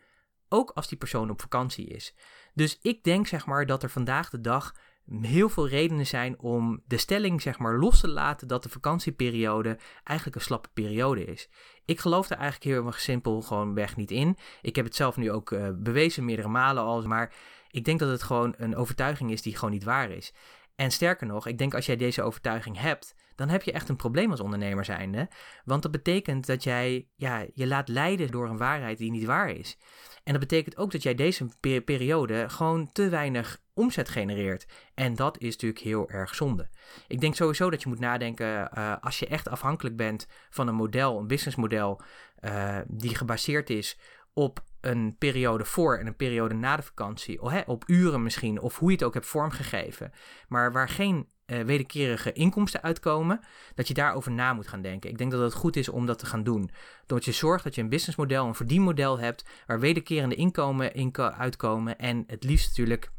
Ook 0.50 0.71
als 0.71 0.88
die 0.88 0.98
persoon 0.98 1.30
op 1.30 1.41
vakantie 1.41 1.88
is. 1.88 2.15
Dus 2.53 2.80
ik 2.81 3.03
denk 3.03 3.27
zeg 3.27 3.46
maar 3.46 3.65
dat 3.65 3.84
er 3.84 3.89
vandaag 3.89 4.29
de 4.29 4.41
dag 4.41 4.75
heel 5.21 5.50
veel 5.50 5.67
redenen 5.67 6.07
zijn 6.07 6.39
om 6.39 6.81
de 6.88 6.97
stelling 6.97 7.41
zeg 7.41 7.59
maar 7.59 7.79
los 7.79 8.00
te 8.00 8.07
laten 8.07 8.47
dat 8.47 8.63
de 8.63 8.69
vakantieperiode 8.69 9.77
eigenlijk 10.03 10.38
een 10.38 10.43
slappe 10.43 10.69
periode 10.74 11.25
is. 11.25 11.50
Ik 11.85 12.00
geloof 12.00 12.27
daar 12.27 12.39
eigenlijk 12.39 12.75
heel 12.75 12.85
erg 12.85 13.00
simpel 13.00 13.41
gewoon 13.41 13.74
weg 13.74 13.95
niet 13.95 14.12
in. 14.12 14.38
Ik 14.62 14.75
heb 14.75 14.85
het 14.85 14.95
zelf 14.95 15.17
nu 15.17 15.31
ook 15.31 15.51
uh, 15.51 15.67
bewezen 15.75 16.25
meerdere 16.25 16.47
malen 16.47 16.83
al, 16.83 17.01
maar 17.01 17.33
ik 17.69 17.85
denk 17.85 18.00
dat 18.00 18.09
het 18.09 18.24
gewoon 18.24 18.53
een 18.57 18.75
overtuiging 18.75 19.31
is 19.31 19.41
die 19.41 19.55
gewoon 19.55 19.74
niet 19.74 19.83
waar 19.83 20.09
is. 20.09 20.33
En 20.75 20.91
sterker 20.91 21.27
nog, 21.27 21.48
ik 21.48 21.58
denk 21.58 21.74
als 21.74 21.86
jij 21.86 21.96
deze 21.96 22.22
overtuiging 22.22 22.79
hebt, 22.79 23.15
dan 23.36 23.50
heb 23.50 23.63
je 23.63 23.72
echt 23.72 23.89
een 23.89 23.96
probleem 23.96 24.32
als 24.32 24.39
ondernemer 24.39 24.86
zijnde. 24.86 25.29
Want 25.65 25.82
dat 25.82 25.91
betekent 25.91 26.46
dat 26.46 26.63
jij 26.63 27.08
ja, 27.15 27.46
je 27.53 27.67
laat 27.67 27.88
leiden 27.88 28.32
door 28.32 28.50
een 28.50 28.58
waarheid 28.58 28.98
die 28.98 29.12
niet 29.12 29.25
waar 29.25 29.50
is. 29.50 29.77
En 30.24 30.32
dat 30.32 30.41
betekent 30.41 30.77
ook 30.77 30.91
dat 30.91 31.03
jij 31.03 31.15
deze 31.15 31.48
periode 31.86 32.50
gewoon 32.50 32.91
te 32.91 33.10
weinig 33.10 33.62
omzet 33.74 34.10
genereert. 34.10 34.65
En 34.94 35.15
dat 35.15 35.38
is 35.39 35.51
natuurlijk 35.51 35.82
heel 35.82 36.10
erg 36.10 36.36
zonde. 36.36 36.70
Ik 37.08 37.20
denk 37.20 37.36
sowieso 37.36 37.70
dat 37.70 37.82
je 37.82 37.89
moet 37.89 38.00
nadenken 38.00 38.70
uh, 38.77 38.96
als 39.01 39.20
je 39.20 39.27
echt 39.27 39.50
afhankelijk 39.50 39.96
bent 39.96 40.27
van 40.50 40.67
een 40.67 40.75
model, 40.75 41.20
een 41.20 41.27
businessmodel, 41.27 42.01
uh, 42.41 42.77
die 42.88 43.15
gebaseerd 43.15 43.70
is 43.70 44.00
op 44.34 44.63
een 44.86 45.15
periode 45.18 45.65
voor 45.65 45.98
en 45.98 46.08
een 46.08 46.15
periode 46.15 46.54
na 46.54 46.75
de 46.75 46.82
vakantie, 46.82 47.65
op 47.65 47.84
uren 47.88 48.24
misschien, 48.24 48.60
of 48.60 48.80
hoe 48.80 48.89
je 48.89 48.96
het 48.96 49.06
ook 49.06 49.13
hebt 49.13 49.25
vormgegeven, 49.25 50.12
maar 50.48 50.72
waar 50.72 50.89
geen 50.89 51.27
uh, 51.46 51.62
wederkerige 51.62 52.34
inkomsten 52.34 52.84
uitkomen, 52.84 53.39
dat 53.75 53.88
je 53.88 53.94
daarover 53.94 54.32
na 54.32 54.54
moet 54.54 54.68
gaan 54.68 54.82
denken. 54.82 55.10
Ik 55.10 55.18
denk 55.18 55.32
dat 55.32 55.42
het 55.42 55.54
goed 55.54 55.75
is 55.75 55.89
om 55.89 56.06
dat 56.06 56.20
te 56.20 56.25
gaan 56.25 56.44
doen. 56.44 56.70
Doordat 57.06 57.25
je 57.25 57.32
zorgt 57.32 57.63
dat 57.63 57.75
je 57.75 57.82
een 57.82 57.89
businessmodel, 57.89 58.48
een 58.48 58.56
verdienmodel 58.56 59.20
hebt, 59.20 59.46
waar 59.68 59.80
wederkerende 59.80 60.36
inkomen 60.36 60.94
in 60.94 61.18
uitkomen 61.18 61.98
en 61.98 62.24
het 62.27 62.44
liefst 62.44 62.68
natuurlijk 62.68 63.12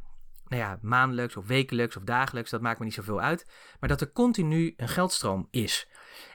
nou 0.49 0.63
ja, 0.63 0.79
maandelijks 0.83 1.37
of 1.37 1.47
wekelijks 1.47 1.97
of 1.97 2.03
dagelijks, 2.03 2.51
dat 2.51 2.61
maakt 2.61 2.79
me 2.79 2.85
niet 2.85 2.95
zoveel 2.95 3.21
uit. 3.21 3.47
Maar 3.81 3.89
dat 3.89 4.01
er 4.01 4.13
continu 4.13 4.75
een 4.77 4.89
geldstroom 4.89 5.49
is. 5.51 5.89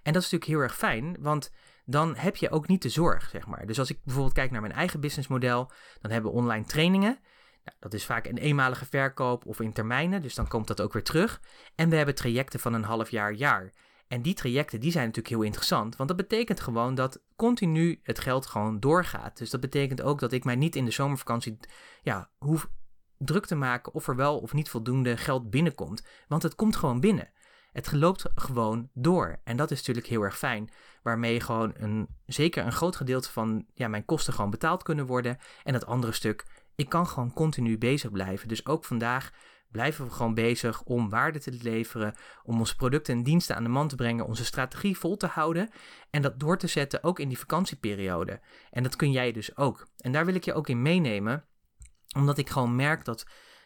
En 0.03 0.13
dat 0.13 0.21
is 0.21 0.31
natuurlijk 0.31 0.51
heel 0.51 0.59
erg 0.59 0.77
fijn, 0.77 1.17
want 1.19 1.51
dan 1.91 2.15
heb 2.15 2.35
je 2.35 2.49
ook 2.49 2.67
niet 2.67 2.81
de 2.81 2.89
zorg, 2.89 3.29
zeg 3.29 3.47
maar. 3.47 3.65
Dus 3.65 3.79
als 3.79 3.89
ik 3.89 3.99
bijvoorbeeld 4.03 4.35
kijk 4.35 4.51
naar 4.51 4.61
mijn 4.61 4.73
eigen 4.73 4.99
businessmodel, 4.99 5.71
dan 6.01 6.11
hebben 6.11 6.31
we 6.31 6.37
online 6.37 6.65
trainingen. 6.65 7.19
Nou, 7.63 7.77
dat 7.79 7.93
is 7.93 8.05
vaak 8.05 8.25
een 8.25 8.37
eenmalige 8.37 8.85
verkoop 8.85 9.45
of 9.45 9.59
in 9.59 9.73
termijnen, 9.73 10.21
dus 10.21 10.35
dan 10.35 10.47
komt 10.47 10.67
dat 10.67 10.81
ook 10.81 10.93
weer 10.93 11.03
terug. 11.03 11.41
En 11.75 11.89
we 11.89 11.95
hebben 11.95 12.15
trajecten 12.15 12.59
van 12.59 12.73
een 12.73 12.83
half 12.83 13.09
jaar, 13.09 13.33
jaar. 13.33 13.73
En 14.07 14.21
die 14.21 14.33
trajecten 14.33 14.79
die 14.79 14.91
zijn 14.91 15.05
natuurlijk 15.05 15.35
heel 15.35 15.45
interessant, 15.45 15.95
want 15.95 16.09
dat 16.09 16.17
betekent 16.17 16.59
gewoon 16.59 16.95
dat 16.95 17.23
continu 17.35 17.99
het 18.03 18.19
geld 18.19 18.45
gewoon 18.45 18.79
doorgaat. 18.79 19.37
Dus 19.37 19.49
dat 19.49 19.61
betekent 19.61 20.01
ook 20.01 20.19
dat 20.19 20.31
ik 20.31 20.43
mij 20.43 20.55
niet 20.55 20.75
in 20.75 20.85
de 20.85 20.91
zomervakantie 20.91 21.57
ja, 22.01 22.31
hoef 22.37 22.69
druk 23.17 23.45
te 23.45 23.55
maken 23.55 23.93
of 23.93 24.07
er 24.07 24.15
wel 24.15 24.39
of 24.39 24.53
niet 24.53 24.69
voldoende 24.69 25.17
geld 25.17 25.49
binnenkomt, 25.49 26.07
want 26.27 26.43
het 26.43 26.55
komt 26.55 26.75
gewoon 26.75 26.99
binnen. 26.99 27.31
Het 27.71 27.91
loopt 27.91 28.25
gewoon 28.35 28.89
door. 28.93 29.39
En 29.43 29.57
dat 29.57 29.71
is 29.71 29.77
natuurlijk 29.77 30.07
heel 30.07 30.21
erg 30.21 30.37
fijn. 30.37 30.69
Waarmee 31.03 31.39
gewoon 31.39 31.73
een, 31.75 32.07
zeker 32.25 32.65
een 32.65 32.71
groot 32.71 32.95
gedeelte 32.95 33.31
van 33.31 33.65
ja, 33.73 33.87
mijn 33.87 34.05
kosten 34.05 34.33
gewoon 34.33 34.49
betaald 34.49 34.83
kunnen 34.83 35.05
worden. 35.05 35.37
En 35.63 35.73
dat 35.73 35.85
andere 35.85 36.11
stuk, 36.11 36.45
ik 36.75 36.89
kan 36.89 37.07
gewoon 37.07 37.33
continu 37.33 37.77
bezig 37.77 38.11
blijven. 38.11 38.47
Dus 38.47 38.65
ook 38.65 38.85
vandaag 38.85 39.31
blijven 39.71 40.05
we 40.05 40.11
gewoon 40.11 40.33
bezig 40.33 40.83
om 40.83 41.09
waarde 41.09 41.39
te 41.39 41.51
leveren, 41.61 42.15
om 42.43 42.59
onze 42.59 42.75
producten 42.75 43.15
en 43.15 43.23
diensten 43.23 43.55
aan 43.55 43.63
de 43.63 43.69
man 43.69 43.87
te 43.87 43.95
brengen, 43.95 44.25
onze 44.25 44.45
strategie 44.45 44.97
vol 44.97 45.17
te 45.17 45.27
houden 45.27 45.69
en 46.09 46.21
dat 46.21 46.39
door 46.39 46.57
te 46.57 46.67
zetten 46.67 47.03
ook 47.03 47.19
in 47.19 47.27
die 47.27 47.39
vakantieperiode. 47.39 48.39
En 48.69 48.83
dat 48.83 48.95
kun 48.95 49.11
jij 49.11 49.31
dus 49.31 49.57
ook. 49.57 49.87
En 49.97 50.11
daar 50.11 50.25
wil 50.25 50.35
ik 50.35 50.43
je 50.43 50.53
ook 50.53 50.69
in 50.69 50.81
meenemen, 50.81 51.45
omdat 52.15 52.37
ik 52.37 52.49
gewoon 52.49 52.75
merk 52.75 53.05
dat, 53.05 53.25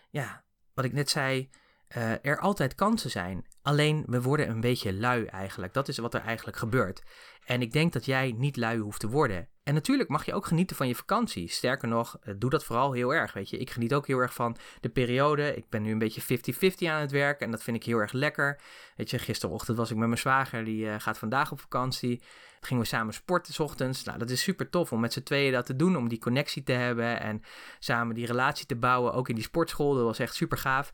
ja, 0.10 0.44
wat 0.74 0.86
ik 0.86 0.94
net 0.94 1.10
zei, 1.10 1.50
uh, 1.98 2.25
er 2.25 2.40
altijd 2.40 2.75
kansen 2.75 3.10
zijn. 3.10 3.46
Alleen 3.62 4.04
we 4.08 4.22
worden 4.22 4.50
een 4.50 4.62
beetje 4.62 4.94
lui 4.94 5.25
eigenlijk. 5.25 5.74
Dat 5.74 5.88
is 5.88 5.98
wat 5.98 6.14
er 6.14 6.22
eigenlijk 6.22 6.58
gebeurt. 6.58 7.04
En 7.46 7.62
ik 7.62 7.72
denk 7.72 7.94
dat 7.94 8.06
jij 8.06 8.34
niet 8.38 8.58
lui 8.58 8.80
hoeft 8.80 9.00
te 9.00 9.10
worden. 9.10 9.48
En 9.64 9.74
natuurlijk 9.74 10.10
mag 10.10 10.25
je 10.25 10.34
ook 10.34 10.46
genieten 10.46 10.75
van 10.75 10.88
je 10.88 10.96
vakantie. 10.96 11.50
Sterker 11.50 11.88
nog, 11.88 12.18
eh, 12.22 12.34
doe 12.38 12.50
dat 12.50 12.64
vooral 12.64 12.92
heel 12.92 13.14
erg. 13.14 13.34
Weet 13.34 13.50
je, 13.50 13.58
ik 13.58 13.70
geniet 13.70 13.94
ook 13.94 14.08
heel 14.08 14.20
erg 14.20 14.34
van 14.34 14.58
de 14.82 14.90
periode. 14.90 15.56
Ik 15.56 15.70
ben 15.70 15.82
nu 15.82 15.92
een 15.92 15.98
beetje 15.98 16.22
50-50 16.22 16.90
aan 16.90 17.02
het 17.02 17.12
werk 17.12 17.40
en 17.40 17.52
dat 17.52 17.64
vind 17.64 17.78
ik 17.78 17.84
heel 17.84 17.98
erg 17.98 18.12
lekker. 18.12 18.60
Weet 18.96 19.10
je, 19.10 19.20
gisterochtend 19.20 19.78
was 19.78 19.92
ik 19.92 19.98
met 19.98 20.08
mijn 20.08 20.20
zwager, 20.20 20.66
die 20.66 20.86
uh, 20.86 20.96
gaat 20.98 21.18
vandaag 21.18 21.52
op 21.52 21.60
vakantie. 21.60 22.22
gingen 22.62 22.84
we 22.84 22.90
samen 22.90 23.14
sporten 23.14 23.54
s 23.54 23.60
ochtends. 23.60 24.04
Nou, 24.04 24.18
dat 24.18 24.30
is 24.30 24.42
super 24.42 24.70
tof 24.70 24.92
om 24.92 25.00
met 25.00 25.14
z'n 25.14 25.24
tweeën 25.24 25.52
dat 25.52 25.66
te 25.66 25.75
doen, 25.75 25.98
om 25.98 26.10
die 26.10 26.20
connectie 26.20 26.64
te 26.64 26.72
hebben 26.72 27.20
en 27.20 27.42
samen 27.80 28.16
die 28.16 28.25
relatie 28.25 28.66
te 28.66 28.75
bouwen. 28.75 29.14
Ook 29.14 29.30
in 29.30 29.36
die 29.36 29.44
sportschool, 29.44 29.94
dat 29.94 30.04
was 30.04 30.20
echt 30.20 30.36
super 30.36 30.58
gaaf. 30.58 30.92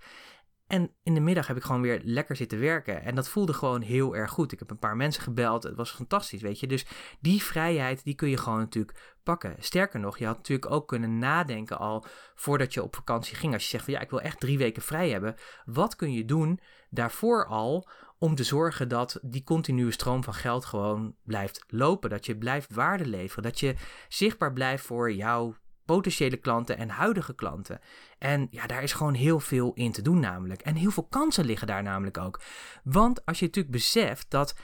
En 0.72 0.92
in 1.04 1.14
de 1.14 1.20
middag 1.20 1.48
heb 1.48 1.58
ik 1.58 1.64
gewoon 1.64 1.82
weer 1.82 2.02
lekker 2.04 2.36
zitten 2.36 2.60
werken. 2.60 3.04
En 3.04 3.16
dat 3.16 3.30
voelde 3.30 3.54
gewoon 3.54 3.82
heel 3.82 4.16
erg 4.16 4.32
goed. 4.32 4.52
Ik 4.52 4.60
heb 4.60 4.70
een 4.70 4.80
paar 4.80 4.96
mensen 4.96 5.24
gebeld. 5.24 5.64
Het 5.64 5.76
was 5.76 5.92
fantastisch, 5.92 6.42
weet 6.42 6.60
je. 6.60 6.68
Dus 6.68 6.86
die 7.20 7.44
vrijheid, 7.44 8.04
die 8.04 8.16
kun 8.16 8.30
je 8.30 8.38
gewoon 8.38 8.60
natuurlijk 8.60 9.16
pakken. 9.24 9.56
Sterker 9.60 10.00
nog, 10.00 10.18
je 10.18 10.26
had 10.26 10.38
natuurlijk 10.38 10.72
ook 10.72 10.88
kunnen 10.88 11.18
nadenken 11.18 11.80
al 11.80 12.06
voordat 12.36 12.74
je 12.74 12.84
op 12.84 12.96
vakantie 12.96 13.36
ging. 13.36 13.54
Als 13.54 13.64
je 13.64 13.70
zegt 13.70 13.84
van 13.84 13.94
ja, 13.94 14.00
ik 14.00 14.10
wil 14.10 14.22
echt 14.22 14.40
drie 14.40 14.58
weken 14.58 14.82
vrij 14.82 15.10
hebben. 15.10 15.36
Wat 15.66 15.96
kun 15.96 16.14
je 16.14 16.26
doen 16.26 16.60
daarvoor 16.90 17.46
al 17.46 17.90
om 18.18 18.36
te 18.36 18.44
zorgen 18.44 18.88
dat 18.90 19.20
die 19.22 19.44
continue 19.44 19.92
stroom 19.92 20.24
van 20.24 20.34
geld 20.34 20.66
gewoon 20.66 21.16
blijft 21.24 21.64
lopen. 21.68 22.10
Dat 22.10 22.26
je 22.26 22.38
blijft 22.38 22.74
waarde 22.74 23.06
leveren. 23.06 23.44
Dat 23.44 23.60
je 23.60 23.76
zichtbaar 24.08 24.54
blijft 24.54 24.86
voor 24.86 25.14
jouw 25.14 25.56
potentiële 25.96 26.38
klanten 26.38 26.78
en 26.78 26.90
huidige 26.90 27.36
klanten. 27.36 27.80
En 28.18 28.48
ja, 28.52 28.68
daar 28.68 28.84
is 28.84 28.94
gewoon 28.94 29.14
heel 29.14 29.40
veel 29.40 29.74
in 29.74 29.92
te 29.92 30.02
doen 30.02 30.20
namelijk. 30.20 30.62
En 30.62 30.76
heel 30.76 30.92
veel 30.92 31.08
kansen 31.10 31.46
liggen 31.46 31.68
daar 31.68 31.84
namelijk 31.84 32.18
ook. 32.18 32.42
Want 32.84 33.26
als 33.26 33.40
je 33.40 33.46
natuurlijk 33.46 33.74
beseft 33.74 34.30
dat 34.30 34.56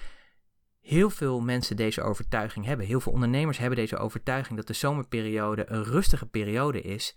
heel 0.81 1.09
veel 1.09 1.39
mensen 1.39 1.75
deze 1.75 2.01
overtuiging 2.01 2.65
hebben, 2.65 2.85
heel 2.85 2.99
veel 2.99 3.11
ondernemers 3.11 3.57
hebben 3.57 3.77
deze 3.77 3.97
overtuiging 3.97 4.57
dat 4.57 4.67
de 4.67 4.73
zomerperiode 4.73 5.65
een 5.67 5.83
rustige 5.83 6.25
periode 6.25 6.81
is. 6.81 7.15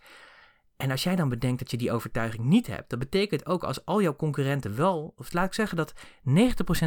En 0.77 0.91
als 0.91 1.03
jij 1.03 1.17
dan 1.17 1.29
bedenkt 1.29 1.59
dat 1.59 1.71
je 1.71 1.77
die 1.77 1.93
overtuiging 1.93 2.45
niet 2.45 2.67
hebt, 2.67 2.91
dat 2.91 2.99
betekent 2.99 3.47
ook 3.47 3.65
als 3.65 3.85
al 3.85 4.03
jouw 4.03 4.17
concurrenten 4.17 4.77
wel, 4.77 5.13
of 5.17 5.33
laat 5.33 5.47
ik 5.47 5.55
zeggen 5.55 5.77
dat 5.77 5.95
90% 5.95 6.01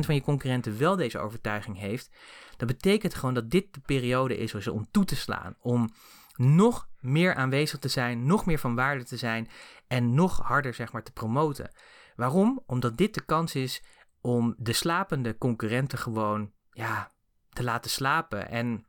van 0.06 0.16
je 0.16 0.22
concurrenten 0.22 0.78
wel 0.78 0.96
deze 0.96 1.20
overtuiging 1.20 1.78
heeft, 1.78 2.10
dat 2.58 2.68
betekent 2.68 3.16
gewoon 3.16 3.34
dat 3.34 3.52
dit 3.52 3.74
de 3.74 3.80
periode 3.80 4.38
is 4.38 4.68
om 4.68 4.88
toe 4.92 5.06
te 5.06 5.16
slaan, 5.16 5.56
om 5.60 5.94
nog 6.34 6.90
meer 7.00 7.36
aanwezig 7.36 7.80
te 7.80 7.88
zijn, 7.88 8.26
nog 8.26 8.46
meer 8.46 8.60
van 8.60 8.76
waarde 8.76 9.04
te 9.04 9.18
zijn 9.18 9.50
en 9.88 10.14
nog 10.14 10.40
harder 10.40 10.74
zeg 10.74 10.92
maar 10.92 11.04
te 11.04 11.12
promoten. 11.12 11.72
Waarom? 12.16 12.64
Omdat 12.66 12.98
dit 12.98 13.14
de 13.14 13.26
kans 13.26 13.56
is 13.56 13.84
om 14.22 14.56
de 14.58 14.74
slapende 14.74 15.38
concurrenten 15.38 15.98
gewoon 15.98 16.52
ja, 16.72 17.12
te 17.50 17.64
laten 17.64 17.92
slapen 17.92 18.50
en 18.50 18.86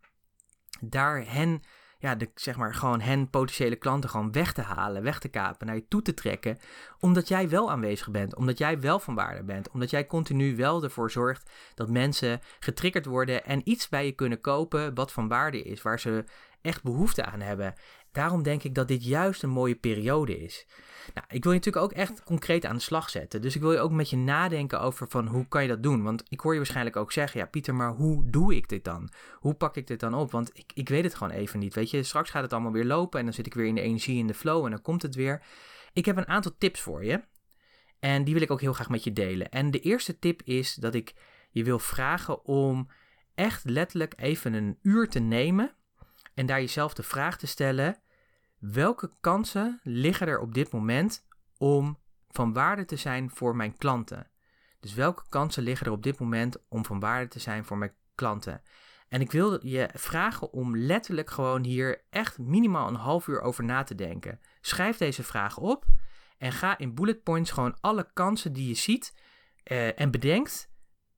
daar 0.81 1.27
hen 1.27 1.63
ja, 2.05 2.15
de, 2.15 2.31
zeg 2.35 2.57
maar 2.57 2.75
gewoon 2.75 3.01
hen 3.01 3.31
potentiële 3.31 3.77
klanten 3.77 4.11
gewoon 4.11 4.33
weg 4.33 4.53
te 4.53 4.63
halen, 4.63 5.03
weg 5.03 5.19
te 5.19 5.29
kapen, 5.29 5.67
naar 5.67 5.77
je 5.77 5.89
toe 5.89 6.03
te 6.03 6.15
trekken, 6.15 6.59
omdat 6.99 7.29
jij 7.29 7.49
wel 7.49 7.71
aanwezig 7.71 8.11
bent, 8.11 8.35
omdat 8.35 8.59
jij 8.59 8.81
wel 8.81 8.99
van 8.99 9.15
waarde 9.15 9.45
bent, 9.45 9.71
omdat 9.71 9.91
jij 9.91 10.07
continu 10.07 10.57
wel 10.57 10.83
ervoor 10.83 11.11
zorgt 11.11 11.51
dat 11.75 11.89
mensen 11.91 12.41
getriggerd 12.61 13.07
worden 13.07 13.45
en 13.45 13.69
iets 13.69 13.89
bij 13.89 14.07
je 14.07 14.13
kunnen 14.13 14.41
kopen 14.41 14.95
wat 14.95 15.13
van 15.13 15.29
waarde 15.29 15.63
is, 15.63 15.83
waar 15.83 16.01
ze 16.01 16.25
echt 16.65 16.83
behoefte 16.83 17.25
aan 17.25 17.41
hebben. 17.41 17.75
Daarom 18.13 18.43
denk 18.43 18.63
ik 18.63 18.75
dat 18.75 18.89
dit 18.89 19.05
juist 19.05 19.43
een 19.43 19.51
mooie 19.51 19.75
periode 19.75 20.39
is. 20.39 20.67
Nou, 21.15 21.27
ik 21.31 21.43
wil 21.43 21.53
je 21.53 21.59
natuurlijk 21.59 21.85
ook 21.85 21.93
echt 21.93 22.25
concreet 22.25 22.65
aan 22.65 22.77
de 22.77 22.83
slag 22.83 23.11
zetten. 23.11 23.43
Dus 23.43 23.55
ik 23.55 23.61
wil 23.61 23.73
je 23.73 23.79
ook 23.79 23.91
met 23.91 24.11
je 24.11 24.17
nadenken 24.17 24.81
over 24.81 25.09
van 25.09 25.27
hoe 25.27 25.49
kan 25.49 25.63
je 25.63 25.69
dat 25.69 25.83
doen? 25.83 26.03
Want 26.03 26.23
ik 26.29 26.41
hoor 26.41 26.53
je 26.53 26.59
waarschijnlijk 26.59 26.97
ook 26.97 27.13
zeggen, 27.13 27.41
ja 27.41 27.47
Pieter, 27.47 27.75
maar 27.75 27.91
hoe 27.91 28.31
doe 28.31 28.57
ik 28.57 28.69
dit 28.69 28.85
dan? 28.85 29.11
Hoe 29.39 29.55
pak 29.55 29.77
ik 29.77 29.87
dit 29.87 30.01
dan 30.01 30.15
op? 30.15 30.31
Want 30.31 30.51
ik, 30.59 30.73
ik 30.75 30.89
weet 30.89 31.05
het 31.05 31.15
gewoon 31.15 31.33
even 31.33 31.59
niet. 31.59 31.75
Weet 31.75 31.91
je, 31.91 32.03
straks 32.03 32.31
gaat 32.31 32.43
het 32.43 32.53
allemaal 32.53 32.73
weer 32.73 32.85
lopen 32.85 33.19
en 33.19 33.25
dan 33.25 33.35
zit 33.35 33.47
ik 33.47 33.55
weer 33.55 33.67
in 33.67 33.75
de 33.75 33.81
energie, 33.81 34.19
in 34.19 34.27
de 34.27 34.35
flow 34.35 34.65
en 34.65 34.71
dan 34.71 34.83
komt 34.83 35.03
het 35.03 35.15
weer. 35.15 35.43
Ik 35.93 36.05
heb 36.05 36.17
een 36.17 36.29
aantal 36.29 36.55
tips 36.59 36.81
voor 36.81 37.05
je. 37.05 37.25
En 38.01 38.25
die 38.25 38.35
wil 38.35 38.43
ik 38.43 38.51
ook 38.51 38.61
heel 38.61 38.73
graag 38.73 38.89
met 38.89 39.05
je 39.05 39.13
delen. 39.13 39.51
En 39.51 39.71
de 39.71 39.81
eerste 39.81 40.19
tip 40.19 40.43
is 40.43 40.75
dat 40.75 40.95
ik 40.95 41.15
je 41.51 41.65
wil 41.65 41.79
vragen 41.79 42.45
om 42.45 42.91
echt 43.35 43.65
letterlijk 43.65 44.15
even 44.17 44.53
een 44.53 44.79
uur 44.83 45.09
te 45.09 45.19
nemen 45.19 45.75
en 46.35 46.47
daar 46.47 46.61
jezelf 46.61 46.95
de 46.95 47.03
vraag 47.03 47.39
te 47.39 47.47
stellen: 47.47 47.97
welke 48.59 49.11
kansen 49.21 49.81
liggen 49.83 50.27
er 50.27 50.41
op 50.41 50.55
dit 50.55 50.73
moment 50.73 51.27
om 51.59 51.99
van 52.29 52.53
waarde 52.53 52.85
te 52.85 52.97
zijn 52.97 53.31
voor 53.31 53.57
mijn 53.57 53.77
klanten? 53.77 54.31
Dus 54.81 54.95
welke 54.95 55.23
kansen 55.29 55.63
liggen 55.63 55.87
er 55.87 55.93
op 55.93 56.03
dit 56.03 56.19
moment 56.19 56.57
om 56.69 56.85
van 56.85 57.01
waarde 57.01 57.29
te 57.29 57.39
zijn 57.39 57.65
voor 57.65 57.79
mijn 57.79 57.95
klanten? 58.15 58.63
En 59.09 59.21
ik 59.21 59.33
wil 59.33 59.67
je 59.67 59.89
vragen 59.93 60.53
om 60.53 60.77
letterlijk 60.77 61.31
gewoon 61.31 61.65
hier 61.65 62.05
echt 62.11 62.39
minimaal 62.39 62.89
een 62.89 62.95
half 62.95 63.27
uur 63.27 63.41
over 63.41 63.65
na 63.65 63.83
te 63.83 63.95
denken. 63.95 64.41
Schrijf 64.61 64.97
deze 64.97 65.23
vraag 65.23 65.59
op 65.59 65.85
en 66.39 66.53
ga 66.53 66.79
in 66.79 66.95
bullet 66.95 67.23
points 67.23 67.51
gewoon 67.51 67.77
alle 67.81 68.11
kansen 68.13 68.53
die 68.53 68.69
je 68.69 68.75
ziet 68.75 69.15
uh, 69.65 70.01
en 70.01 70.11
bedenkt 70.11 70.73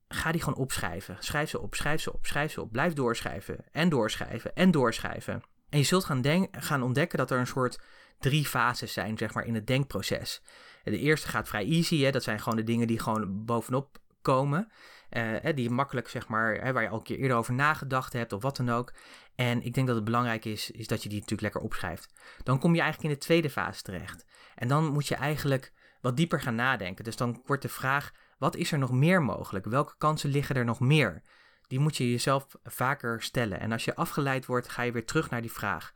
ga 0.07 0.31
die 0.31 0.41
gewoon 0.41 0.59
opschrijven. 0.59 1.17
Schrijf 1.19 1.49
ze 1.49 1.61
op, 1.61 1.75
schrijf 1.75 2.01
ze 2.01 2.13
op, 2.13 2.25
schrijf 2.25 2.51
ze 2.51 2.61
op. 2.61 2.71
Blijf 2.71 2.93
doorschrijven 2.93 3.65
en 3.71 3.89
doorschrijven 3.89 4.55
en 4.55 4.71
doorschrijven. 4.71 5.43
En 5.69 5.77
je 5.77 5.85
zult 5.85 6.05
gaan, 6.05 6.47
gaan 6.51 6.83
ontdekken 6.83 7.17
dat 7.17 7.31
er 7.31 7.39
een 7.39 7.47
soort 7.47 7.79
drie 8.19 8.45
fases 8.45 8.93
zijn, 8.93 9.17
zeg 9.17 9.33
maar, 9.33 9.45
in 9.45 9.55
het 9.55 9.67
denkproces. 9.67 10.41
De 10.83 10.99
eerste 10.99 11.27
gaat 11.27 11.47
vrij 11.47 11.65
easy, 11.65 12.01
hè? 12.01 12.11
dat 12.11 12.23
zijn 12.23 12.39
gewoon 12.39 12.57
de 12.57 12.63
dingen 12.63 12.87
die 12.87 12.99
gewoon 12.99 13.45
bovenop 13.45 13.97
komen. 14.21 14.71
Uh, 15.09 15.55
die 15.55 15.69
makkelijk, 15.69 16.07
zeg 16.07 16.27
maar, 16.27 16.55
hè, 16.55 16.73
waar 16.73 16.83
je 16.83 16.89
al 16.89 16.97
een 16.97 17.03
keer 17.03 17.17
eerder 17.17 17.37
over 17.37 17.53
nagedacht 17.53 18.13
hebt 18.13 18.33
of 18.33 18.41
wat 18.41 18.57
dan 18.57 18.69
ook. 18.69 18.93
En 19.35 19.61
ik 19.63 19.73
denk 19.73 19.87
dat 19.87 19.95
het 19.95 20.05
belangrijk 20.05 20.45
is, 20.45 20.71
is 20.71 20.87
dat 20.87 21.03
je 21.03 21.09
die 21.09 21.19
natuurlijk 21.19 21.41
lekker 21.41 21.61
opschrijft. 21.61 22.13
Dan 22.43 22.59
kom 22.59 22.75
je 22.75 22.81
eigenlijk 22.81 23.11
in 23.11 23.19
de 23.19 23.25
tweede 23.25 23.49
fase 23.49 23.81
terecht. 23.81 24.25
En 24.55 24.67
dan 24.67 24.85
moet 24.85 25.07
je 25.07 25.15
eigenlijk 25.15 25.73
wat 26.01 26.17
dieper 26.17 26.41
gaan 26.41 26.55
nadenken. 26.55 27.03
Dus 27.03 27.15
dan 27.15 27.41
wordt 27.45 27.61
de 27.61 27.69
vraag, 27.69 28.11
wat 28.37 28.55
is 28.55 28.71
er 28.71 28.77
nog 28.77 28.91
meer 28.91 29.21
mogelijk? 29.21 29.65
Welke 29.65 29.95
kansen 29.97 30.29
liggen 30.29 30.55
er 30.55 30.65
nog 30.65 30.79
meer? 30.79 31.23
Die 31.67 31.79
moet 31.79 31.97
je 31.97 32.11
jezelf 32.11 32.47
vaker 32.63 33.21
stellen. 33.21 33.59
En 33.59 33.71
als 33.71 33.85
je 33.85 33.95
afgeleid 33.95 34.45
wordt, 34.45 34.69
ga 34.69 34.81
je 34.81 34.91
weer 34.91 35.05
terug 35.05 35.29
naar 35.29 35.41
die 35.41 35.51
vraag. 35.51 35.93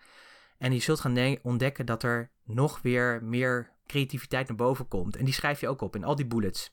En 0.57 0.73
je 0.73 0.79
zult 0.79 0.99
gaan 0.99 1.37
ontdekken 1.41 1.85
dat 1.85 2.03
er 2.03 2.31
nog 2.43 2.81
weer 2.81 3.23
meer 3.23 3.71
creativiteit 3.85 4.47
naar 4.47 4.57
boven 4.57 4.87
komt. 4.87 5.15
En 5.15 5.25
die 5.25 5.33
schrijf 5.33 5.59
je 5.59 5.67
ook 5.67 5.81
op 5.81 5.95
in 5.95 6.03
al 6.03 6.15
die 6.15 6.25
bullets. 6.25 6.71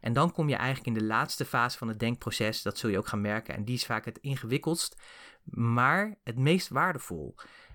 En 0.00 0.12
dan 0.12 0.32
kom 0.32 0.48
je 0.48 0.54
eigenlijk 0.54 0.86
in 0.86 0.94
de 0.94 1.04
laatste 1.04 1.44
fase 1.44 1.78
van 1.78 1.88
het 1.88 2.00
denkproces. 2.00 2.62
Dat 2.62 2.78
zul 2.78 2.90
je 2.90 2.98
ook 2.98 3.08
gaan 3.08 3.20
merken. 3.20 3.54
En 3.54 3.64
die 3.64 3.74
is 3.74 3.86
vaak 3.86 4.04
het 4.04 4.18
ingewikkeldst, 4.18 5.02
maar 5.44 6.18
het 6.24 6.38
meest 6.38 6.68
waardevol. 6.68 7.34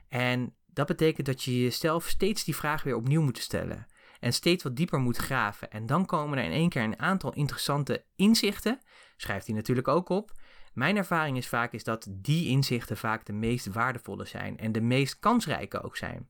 En 0.10 0.56
dat 0.65 0.88
betekent 0.88 1.25
dat 1.25 1.44
je 1.44 1.62
jezelf 1.62 2.08
steeds 2.08 2.44
die 2.44 2.56
vraag 2.56 2.84
weer 2.84 2.96
opnieuw 2.96 3.22
moet 3.22 3.38
stellen 3.38 3.88
en 4.19 4.33
steeds 4.33 4.63
wat 4.63 4.75
dieper 4.75 5.00
moet 5.00 5.17
graven. 5.17 5.71
En 5.71 5.86
dan 5.86 6.05
komen 6.05 6.38
er 6.38 6.43
in 6.43 6.51
één 6.51 6.69
keer 6.69 6.83
een 6.83 7.00
aantal 7.00 7.33
interessante 7.33 8.05
inzichten. 8.15 8.79
Schrijft 9.17 9.45
hij 9.45 9.55
natuurlijk 9.55 9.88
ook 9.88 10.09
op. 10.09 10.31
Mijn 10.74 10.97
ervaring 10.97 11.38
is 11.38 11.47
vaak 11.47 11.74
is 11.74 11.83
dat 11.83 12.07
die 12.09 12.47
inzichten 12.47 12.97
vaak 12.97 13.25
de 13.25 13.33
meest 13.33 13.67
waardevolle 13.67 14.25
zijn 14.25 14.57
en 14.57 14.71
de 14.71 14.81
meest 14.81 15.19
kansrijke 15.19 15.83
ook 15.83 15.97
zijn. 15.97 16.29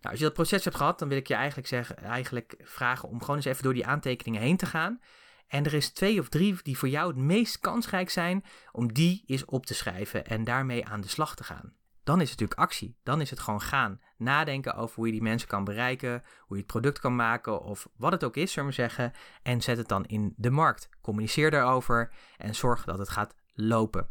Nou, 0.00 0.10
als 0.10 0.18
je 0.18 0.24
dat 0.24 0.34
proces 0.34 0.64
hebt 0.64 0.76
gehad, 0.76 0.98
dan 0.98 1.08
wil 1.08 1.18
ik 1.18 1.28
je 1.28 1.34
eigenlijk, 1.34 1.68
zeggen, 1.68 1.96
eigenlijk 1.96 2.54
vragen 2.62 3.08
om 3.08 3.20
gewoon 3.20 3.36
eens 3.36 3.44
even 3.44 3.62
door 3.62 3.74
die 3.74 3.86
aantekeningen 3.86 4.40
heen 4.40 4.56
te 4.56 4.66
gaan. 4.66 5.00
En 5.46 5.64
er 5.64 5.74
is 5.74 5.90
twee 5.90 6.20
of 6.20 6.28
drie 6.28 6.56
die 6.62 6.78
voor 6.78 6.88
jou 6.88 7.08
het 7.08 7.16
meest 7.16 7.58
kansrijk 7.58 8.10
zijn 8.10 8.44
om 8.72 8.92
die 8.92 9.22
eens 9.26 9.44
op 9.44 9.66
te 9.66 9.74
schrijven 9.74 10.26
en 10.26 10.44
daarmee 10.44 10.86
aan 10.86 11.00
de 11.00 11.08
slag 11.08 11.34
te 11.34 11.44
gaan. 11.44 11.72
Dan 12.08 12.20
is 12.20 12.30
het 12.30 12.40
natuurlijk 12.40 12.70
actie. 12.70 12.96
Dan 13.02 13.20
is 13.20 13.30
het 13.30 13.40
gewoon 13.40 13.60
gaan. 13.60 14.00
Nadenken 14.16 14.74
over 14.74 14.96
hoe 14.96 15.06
je 15.06 15.12
die 15.12 15.22
mensen 15.22 15.48
kan 15.48 15.64
bereiken, 15.64 16.22
hoe 16.40 16.56
je 16.56 16.62
het 16.62 16.72
product 16.72 16.98
kan 16.98 17.16
maken 17.16 17.62
of 17.62 17.88
wat 17.96 18.12
het 18.12 18.24
ook 18.24 18.36
is, 18.36 18.52
zullen 18.52 18.68
we 18.68 18.74
zeggen. 18.74 19.12
En 19.42 19.60
zet 19.60 19.76
het 19.76 19.88
dan 19.88 20.04
in 20.06 20.34
de 20.36 20.50
markt. 20.50 20.88
Communiceer 21.00 21.50
daarover 21.50 22.10
en 22.36 22.54
zorg 22.54 22.84
dat 22.84 22.98
het 22.98 23.08
gaat 23.08 23.34
lopen. 23.54 24.08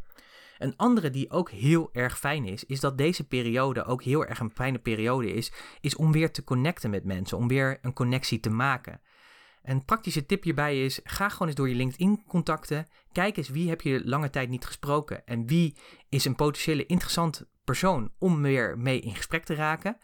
Een 0.58 0.76
andere 0.76 1.10
die 1.10 1.32
ook 1.32 1.50
heel 1.50 1.90
erg 1.94 2.20
fijn 2.20 2.46
is, 2.46 2.66
is 2.66 2.80
dat 2.80 2.98
deze 2.98 3.28
periode 3.28 3.84
ook 3.84 4.04
heel 4.04 4.26
erg 4.26 4.40
een 4.40 4.52
fijne 4.52 4.80
periode 4.80 5.34
is, 5.34 5.52
is 5.82 5.96
om 5.96 6.12
weer 6.12 6.32
te 6.32 6.44
connecten 6.44 6.90
met 6.90 7.04
mensen, 7.04 7.38
om 7.38 7.48
weer 7.48 7.78
een 7.82 7.94
connectie 7.94 8.40
te 8.40 8.50
maken. 8.50 9.02
Een 9.64 9.86
praktische 9.86 10.26
tip 10.26 10.44
hierbij 10.44 10.86
is: 10.86 11.00
ga 11.04 11.30
gewoon 11.30 11.48
eens 11.48 11.58
door 11.58 11.70
je 11.70 11.76
LinkedIn-contacten. 11.76 12.88
Kijk 13.12 13.38
eens 13.38 13.50
wie 13.50 13.70
heb 13.70 13.82
je 13.82 14.08
lange 14.08 14.30
tijd 14.30 14.50
niet 14.50 14.66
gesproken 14.66 15.26
en 15.26 15.48
wie 15.48 15.76
is 16.10 16.26
een 16.26 16.36
potentiële 16.36 16.86
interessant 16.86 17.46
persoon 17.68 18.12
om 18.18 18.42
weer 18.42 18.78
mee 18.78 19.00
in 19.00 19.16
gesprek 19.16 19.44
te 19.44 19.56
raken. 19.56 19.98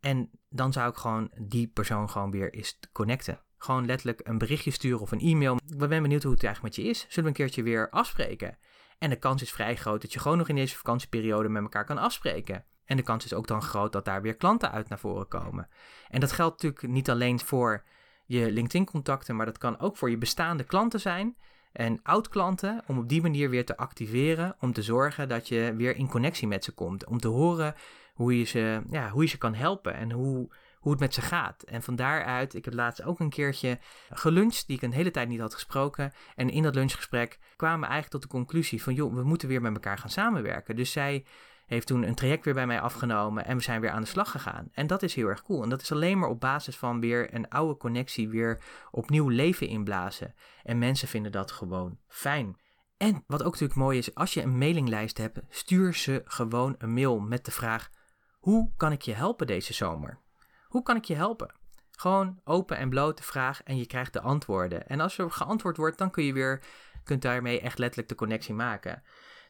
En 0.00 0.30
dan 0.48 0.72
zou 0.72 0.90
ik 0.90 0.96
gewoon 0.96 1.30
die 1.40 1.68
persoon 1.68 2.10
gewoon 2.10 2.30
weer 2.30 2.52
eens 2.52 2.78
connecten. 2.92 3.40
Gewoon 3.56 3.86
letterlijk 3.86 4.20
een 4.26 4.38
berichtje 4.38 4.70
sturen 4.70 5.00
of 5.00 5.12
een 5.12 5.20
e-mail. 5.20 5.54
Ik 5.54 5.78
ben 5.78 6.02
benieuwd 6.02 6.22
hoe 6.22 6.32
het 6.32 6.44
eigenlijk 6.44 6.76
met 6.76 6.84
je 6.84 6.90
is. 6.90 7.00
Zullen 7.00 7.22
we 7.22 7.26
een 7.26 7.46
keertje 7.46 7.62
weer 7.62 7.90
afspreken? 7.90 8.58
En 8.98 9.10
de 9.10 9.16
kans 9.16 9.42
is 9.42 9.52
vrij 9.52 9.76
groot 9.76 10.02
dat 10.02 10.12
je 10.12 10.18
gewoon 10.18 10.38
nog 10.38 10.48
in 10.48 10.54
deze 10.54 10.76
vakantieperiode 10.76 11.48
met 11.48 11.62
elkaar 11.62 11.84
kan 11.84 11.98
afspreken. 11.98 12.64
En 12.84 12.96
de 12.96 13.02
kans 13.02 13.24
is 13.24 13.34
ook 13.34 13.46
dan 13.46 13.62
groot 13.62 13.92
dat 13.92 14.04
daar 14.04 14.22
weer 14.22 14.36
klanten 14.36 14.70
uit 14.70 14.88
naar 14.88 14.98
voren 14.98 15.28
komen. 15.28 15.68
En 16.08 16.20
dat 16.20 16.32
geldt 16.32 16.62
natuurlijk 16.62 16.92
niet 16.92 17.10
alleen 17.10 17.40
voor 17.40 17.84
je 18.24 18.52
LinkedIn-contacten, 18.52 19.36
maar 19.36 19.46
dat 19.46 19.58
kan 19.58 19.80
ook 19.80 19.96
voor 19.96 20.10
je 20.10 20.18
bestaande 20.18 20.64
klanten 20.64 21.00
zijn 21.00 21.36
en 21.78 22.00
oud-klanten, 22.02 22.82
om 22.86 22.98
op 22.98 23.08
die 23.08 23.22
manier 23.22 23.50
weer 23.50 23.64
te 23.64 23.76
activeren, 23.76 24.56
om 24.60 24.72
te 24.72 24.82
zorgen 24.82 25.28
dat 25.28 25.48
je 25.48 25.74
weer 25.76 25.96
in 25.96 26.08
connectie 26.08 26.48
met 26.48 26.64
ze 26.64 26.72
komt, 26.72 27.06
om 27.06 27.18
te 27.18 27.28
horen 27.28 27.74
hoe 28.14 28.38
je 28.38 28.44
ze, 28.44 28.82
ja, 28.90 29.10
hoe 29.10 29.22
je 29.22 29.28
ze 29.28 29.38
kan 29.38 29.54
helpen 29.54 29.94
en 29.94 30.12
hoe, 30.12 30.48
hoe 30.78 30.92
het 30.92 31.00
met 31.00 31.14
ze 31.14 31.20
gaat. 31.20 31.62
En 31.62 31.82
van 31.82 31.96
daaruit, 31.96 32.54
ik 32.54 32.64
heb 32.64 32.74
laatst 32.74 33.02
ook 33.02 33.20
een 33.20 33.30
keertje 33.30 33.78
geluncht, 34.10 34.66
die 34.66 34.76
ik 34.76 34.82
een 34.82 34.92
hele 34.92 35.10
tijd 35.10 35.28
niet 35.28 35.40
had 35.40 35.54
gesproken. 35.54 36.12
En 36.34 36.50
in 36.50 36.62
dat 36.62 36.74
lunchgesprek 36.74 37.38
kwamen 37.56 37.80
we 37.80 37.86
eigenlijk 37.86 38.12
tot 38.12 38.22
de 38.22 38.36
conclusie 38.36 38.82
van, 38.82 38.94
joh, 38.94 39.14
we 39.14 39.22
moeten 39.22 39.48
weer 39.48 39.62
met 39.62 39.74
elkaar 39.74 39.98
gaan 39.98 40.10
samenwerken. 40.10 40.76
Dus 40.76 40.92
zij 40.92 41.24
heeft 41.68 41.86
toen 41.86 42.02
een 42.02 42.14
traject 42.14 42.44
weer 42.44 42.54
bij 42.54 42.66
mij 42.66 42.80
afgenomen 42.80 43.44
en 43.44 43.56
we 43.56 43.62
zijn 43.62 43.80
weer 43.80 43.90
aan 43.90 44.02
de 44.02 44.08
slag 44.08 44.30
gegaan. 44.30 44.68
En 44.72 44.86
dat 44.86 45.02
is 45.02 45.14
heel 45.14 45.26
erg 45.26 45.42
cool. 45.42 45.62
En 45.62 45.68
dat 45.68 45.82
is 45.82 45.92
alleen 45.92 46.18
maar 46.18 46.28
op 46.28 46.40
basis 46.40 46.76
van 46.76 47.00
weer 47.00 47.34
een 47.34 47.48
oude 47.48 47.76
connectie 47.76 48.28
weer 48.28 48.62
opnieuw 48.90 49.28
leven 49.28 49.68
inblazen. 49.68 50.34
En 50.62 50.78
mensen 50.78 51.08
vinden 51.08 51.32
dat 51.32 51.50
gewoon 51.52 51.98
fijn. 52.08 52.56
En 52.96 53.24
wat 53.26 53.42
ook 53.42 53.52
natuurlijk 53.52 53.78
mooi 53.78 53.98
is, 53.98 54.14
als 54.14 54.34
je 54.34 54.42
een 54.42 54.58
mailinglijst 54.58 55.18
hebt, 55.18 55.40
stuur 55.48 55.94
ze 55.94 56.22
gewoon 56.24 56.74
een 56.78 56.92
mail 56.92 57.20
met 57.20 57.44
de 57.44 57.50
vraag: 57.50 57.90
hoe 58.38 58.70
kan 58.76 58.92
ik 58.92 59.02
je 59.02 59.14
helpen 59.14 59.46
deze 59.46 59.72
zomer? 59.72 60.18
Hoe 60.66 60.82
kan 60.82 60.96
ik 60.96 61.04
je 61.04 61.14
helpen? 61.14 61.54
Gewoon 61.90 62.40
open 62.44 62.76
en 62.76 62.88
bloot 62.88 63.16
de 63.16 63.22
vraag 63.22 63.62
en 63.62 63.76
je 63.76 63.86
krijgt 63.86 64.12
de 64.12 64.20
antwoorden. 64.20 64.88
En 64.88 65.00
als 65.00 65.18
er 65.18 65.30
geantwoord 65.30 65.76
wordt, 65.76 65.98
dan 65.98 66.10
kun 66.10 66.24
je 66.24 66.32
weer, 66.32 66.62
kunt 67.04 67.22
daarmee 67.22 67.60
echt 67.60 67.78
letterlijk 67.78 68.08
de 68.08 68.14
connectie 68.14 68.54
maken. 68.54 69.02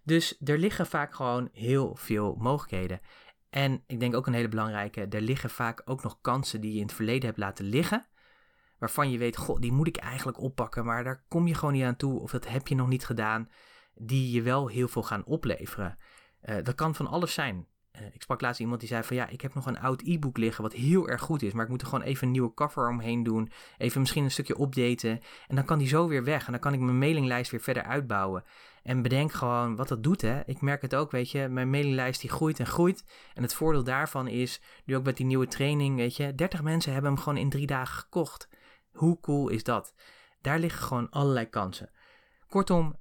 Dus 0.08 0.36
er 0.44 0.58
liggen 0.58 0.86
vaak 0.86 1.14
gewoon 1.14 1.48
heel 1.52 1.94
veel 1.96 2.36
mogelijkheden. 2.38 3.00
En 3.50 3.82
ik 3.86 4.00
denk 4.00 4.14
ook 4.14 4.26
een 4.26 4.32
hele 4.32 4.48
belangrijke, 4.48 5.06
er 5.06 5.20
liggen 5.20 5.50
vaak 5.50 5.82
ook 5.84 6.02
nog 6.02 6.18
kansen 6.20 6.60
die 6.60 6.72
je 6.72 6.80
in 6.80 6.86
het 6.86 6.94
verleden 6.94 7.26
hebt 7.26 7.38
laten 7.38 7.64
liggen. 7.64 8.06
Waarvan 8.78 9.10
je 9.10 9.18
weet, 9.18 9.36
god, 9.36 9.62
die 9.62 9.72
moet 9.72 9.86
ik 9.86 9.96
eigenlijk 9.96 10.40
oppakken, 10.40 10.84
maar 10.84 11.04
daar 11.04 11.24
kom 11.28 11.46
je 11.46 11.54
gewoon 11.54 11.74
niet 11.74 11.84
aan 11.84 11.96
toe. 11.96 12.20
Of 12.20 12.30
dat 12.30 12.48
heb 12.48 12.68
je 12.68 12.74
nog 12.74 12.88
niet 12.88 13.04
gedaan, 13.04 13.50
die 13.94 14.30
je 14.30 14.42
wel 14.42 14.68
heel 14.68 14.88
veel 14.88 15.02
gaan 15.02 15.24
opleveren. 15.24 15.98
Uh, 16.42 16.56
dat 16.62 16.74
kan 16.74 16.94
van 16.94 17.06
alles 17.06 17.34
zijn. 17.34 17.66
Uh, 18.00 18.06
ik 18.12 18.22
sprak 18.22 18.40
laatst 18.40 18.60
iemand 18.60 18.80
die 18.80 18.88
zei 18.88 19.02
van 19.02 19.16
ja, 19.16 19.28
ik 19.28 19.40
heb 19.40 19.54
nog 19.54 19.66
een 19.66 19.80
oud 19.80 20.02
e-book 20.04 20.36
liggen 20.36 20.62
wat 20.62 20.72
heel 20.72 21.08
erg 21.08 21.20
goed 21.22 21.42
is, 21.42 21.52
maar 21.52 21.64
ik 21.64 21.70
moet 21.70 21.80
er 21.80 21.86
gewoon 21.86 22.04
even 22.04 22.26
een 22.26 22.32
nieuwe 22.32 22.54
cover 22.54 22.88
omheen 22.88 23.22
doen, 23.22 23.50
even 23.78 24.00
misschien 24.00 24.24
een 24.24 24.30
stukje 24.30 24.60
updaten 24.60 25.20
en 25.48 25.56
dan 25.56 25.64
kan 25.64 25.78
die 25.78 25.88
zo 25.88 26.08
weer 26.08 26.24
weg 26.24 26.46
en 26.46 26.52
dan 26.52 26.60
kan 26.60 26.72
ik 26.72 26.80
mijn 26.80 26.98
mailinglijst 26.98 27.50
weer 27.50 27.60
verder 27.60 27.82
uitbouwen. 27.82 28.44
En 28.82 29.02
bedenk 29.02 29.32
gewoon 29.32 29.76
wat 29.76 29.88
dat 29.88 30.02
doet, 30.02 30.20
hè. 30.20 30.40
Ik 30.46 30.60
merk 30.60 30.82
het 30.82 30.94
ook, 30.94 31.10
weet 31.10 31.30
je, 31.30 31.48
mijn 31.48 31.70
mailinglijst 31.70 32.20
die 32.20 32.30
groeit 32.30 32.60
en 32.60 32.66
groeit. 32.66 33.04
En 33.34 33.42
het 33.42 33.54
voordeel 33.54 33.84
daarvan 33.84 34.28
is, 34.28 34.60
nu 34.84 34.96
ook 34.96 35.04
met 35.04 35.16
die 35.16 35.26
nieuwe 35.26 35.46
training, 35.46 35.96
weet 35.96 36.16
je, 36.16 36.34
30 36.34 36.62
mensen 36.62 36.92
hebben 36.92 37.10
hem 37.10 37.20
gewoon 37.20 37.38
in 37.38 37.50
drie 37.50 37.66
dagen 37.66 37.96
gekocht. 37.96 38.48
Hoe 38.92 39.20
cool 39.20 39.48
is 39.48 39.64
dat? 39.64 39.94
Daar 40.40 40.58
liggen 40.58 40.82
gewoon 40.82 41.10
allerlei 41.10 41.48
kansen. 41.48 41.90
Kortom, 42.48 42.96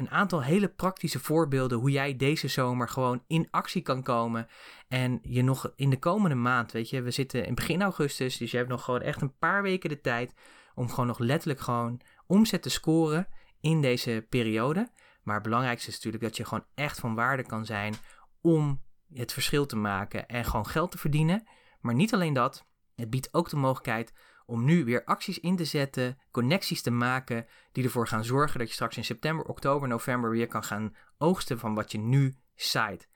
een 0.00 0.10
aantal 0.10 0.42
hele 0.42 0.68
praktische 0.68 1.18
voorbeelden 1.18 1.78
hoe 1.78 1.90
jij 1.90 2.16
deze 2.16 2.48
zomer 2.48 2.88
gewoon 2.88 3.24
in 3.26 3.48
actie 3.50 3.82
kan 3.82 4.02
komen. 4.02 4.46
En 4.88 5.18
je 5.22 5.42
nog 5.42 5.72
in 5.76 5.90
de 5.90 5.98
komende 5.98 6.36
maand, 6.36 6.72
weet 6.72 6.90
je, 6.90 7.02
we 7.02 7.10
zitten 7.10 7.46
in 7.46 7.54
begin 7.54 7.82
augustus, 7.82 8.36
dus 8.36 8.50
je 8.50 8.56
hebt 8.56 8.68
nog 8.68 8.84
gewoon 8.84 9.00
echt 9.00 9.20
een 9.20 9.38
paar 9.38 9.62
weken 9.62 9.88
de 9.88 10.00
tijd 10.00 10.34
om 10.74 10.88
gewoon 10.88 11.06
nog 11.06 11.18
letterlijk 11.18 11.60
gewoon 11.60 12.00
omzet 12.26 12.62
te 12.62 12.70
scoren 12.70 13.28
in 13.60 13.80
deze 13.80 14.26
periode. 14.28 14.90
Maar 15.22 15.34
het 15.34 15.44
belangrijkste 15.44 15.88
is 15.88 15.94
natuurlijk 15.94 16.22
dat 16.22 16.36
je 16.36 16.44
gewoon 16.44 16.64
echt 16.74 17.00
van 17.00 17.14
waarde 17.14 17.42
kan 17.42 17.64
zijn 17.64 17.94
om 18.40 18.82
het 19.14 19.32
verschil 19.32 19.66
te 19.66 19.76
maken 19.76 20.28
en 20.28 20.44
gewoon 20.44 20.66
geld 20.66 20.90
te 20.90 20.98
verdienen. 20.98 21.46
Maar 21.80 21.94
niet 21.94 22.14
alleen 22.14 22.32
dat, 22.32 22.66
het 22.94 23.10
biedt 23.10 23.34
ook 23.34 23.48
de 23.48 23.56
mogelijkheid 23.56 24.12
om 24.50 24.64
nu 24.64 24.84
weer 24.84 25.04
acties 25.04 25.38
in 25.40 25.56
te 25.56 25.64
zetten, 25.64 26.18
connecties 26.30 26.82
te 26.82 26.90
maken, 26.90 27.46
die 27.72 27.84
ervoor 27.84 28.06
gaan 28.06 28.24
zorgen 28.24 28.58
dat 28.58 28.68
je 28.68 28.74
straks 28.74 28.96
in 28.96 29.04
september, 29.04 29.44
oktober, 29.44 29.88
november 29.88 30.30
weer 30.30 30.46
kan 30.46 30.64
gaan 30.64 30.96
oogsten 31.18 31.58
van 31.58 31.74
wat 31.74 31.92
je 31.92 31.98
nu 31.98 32.36
zaait. 32.54 33.08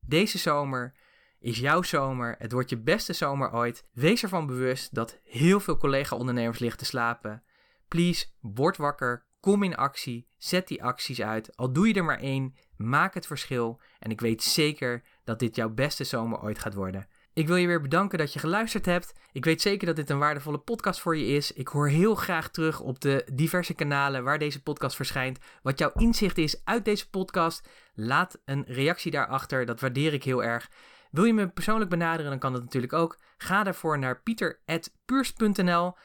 Deze 0.00 0.38
zomer 0.38 0.94
is 1.40 1.58
jouw 1.58 1.82
zomer. 1.82 2.34
Het 2.38 2.52
wordt 2.52 2.70
je 2.70 2.78
beste 2.78 3.12
zomer 3.12 3.52
ooit. 3.52 3.84
Wees 3.92 4.22
ervan 4.22 4.46
bewust 4.46 4.94
dat 4.94 5.18
heel 5.24 5.60
veel 5.60 5.76
collega-ondernemers 5.76 6.58
liggen 6.58 6.78
te 6.78 6.84
slapen. 6.84 7.42
Please, 7.88 8.26
word 8.40 8.76
wakker, 8.76 9.28
Kom 9.40 9.62
in 9.62 9.76
actie, 9.76 10.28
zet 10.36 10.68
die 10.68 10.84
acties 10.84 11.22
uit. 11.22 11.56
Al 11.56 11.72
doe 11.72 11.88
je 11.88 11.94
er 11.94 12.04
maar 12.04 12.20
één, 12.20 12.54
maak 12.76 13.14
het 13.14 13.26
verschil. 13.26 13.80
En 13.98 14.10
ik 14.10 14.20
weet 14.20 14.42
zeker 14.42 15.02
dat 15.24 15.38
dit 15.38 15.56
jouw 15.56 15.68
beste 15.68 16.04
zomer 16.04 16.42
ooit 16.42 16.58
gaat 16.58 16.74
worden. 16.74 17.08
Ik 17.34 17.46
wil 17.46 17.56
je 17.56 17.66
weer 17.66 17.80
bedanken 17.80 18.18
dat 18.18 18.32
je 18.32 18.38
geluisterd 18.38 18.86
hebt. 18.86 19.12
Ik 19.32 19.44
weet 19.44 19.60
zeker 19.60 19.86
dat 19.86 19.96
dit 19.96 20.10
een 20.10 20.18
waardevolle 20.18 20.58
podcast 20.58 21.00
voor 21.00 21.16
je 21.16 21.26
is. 21.26 21.52
Ik 21.52 21.68
hoor 21.68 21.88
heel 21.88 22.14
graag 22.14 22.50
terug 22.50 22.80
op 22.80 23.00
de 23.00 23.28
diverse 23.32 23.74
kanalen 23.74 24.24
waar 24.24 24.38
deze 24.38 24.62
podcast 24.62 24.96
verschijnt. 24.96 25.38
Wat 25.62 25.78
jouw 25.78 25.92
inzicht 25.94 26.38
is 26.38 26.64
uit 26.64 26.84
deze 26.84 27.10
podcast. 27.10 27.68
Laat 27.94 28.40
een 28.44 28.64
reactie 28.66 29.10
daarachter. 29.10 29.66
Dat 29.66 29.80
waardeer 29.80 30.12
ik 30.12 30.24
heel 30.24 30.44
erg. 30.44 30.70
Wil 31.10 31.24
je 31.24 31.32
me 31.32 31.48
persoonlijk 31.48 31.90
benaderen, 31.90 32.30
dan 32.30 32.38
kan 32.40 32.52
dat 32.52 32.62
natuurlijk 32.62 32.92
ook. 32.92 33.18
Ga 33.36 33.62
daarvoor 33.62 33.98
naar 33.98 34.22
pieter.puurs.nl. 34.22 35.96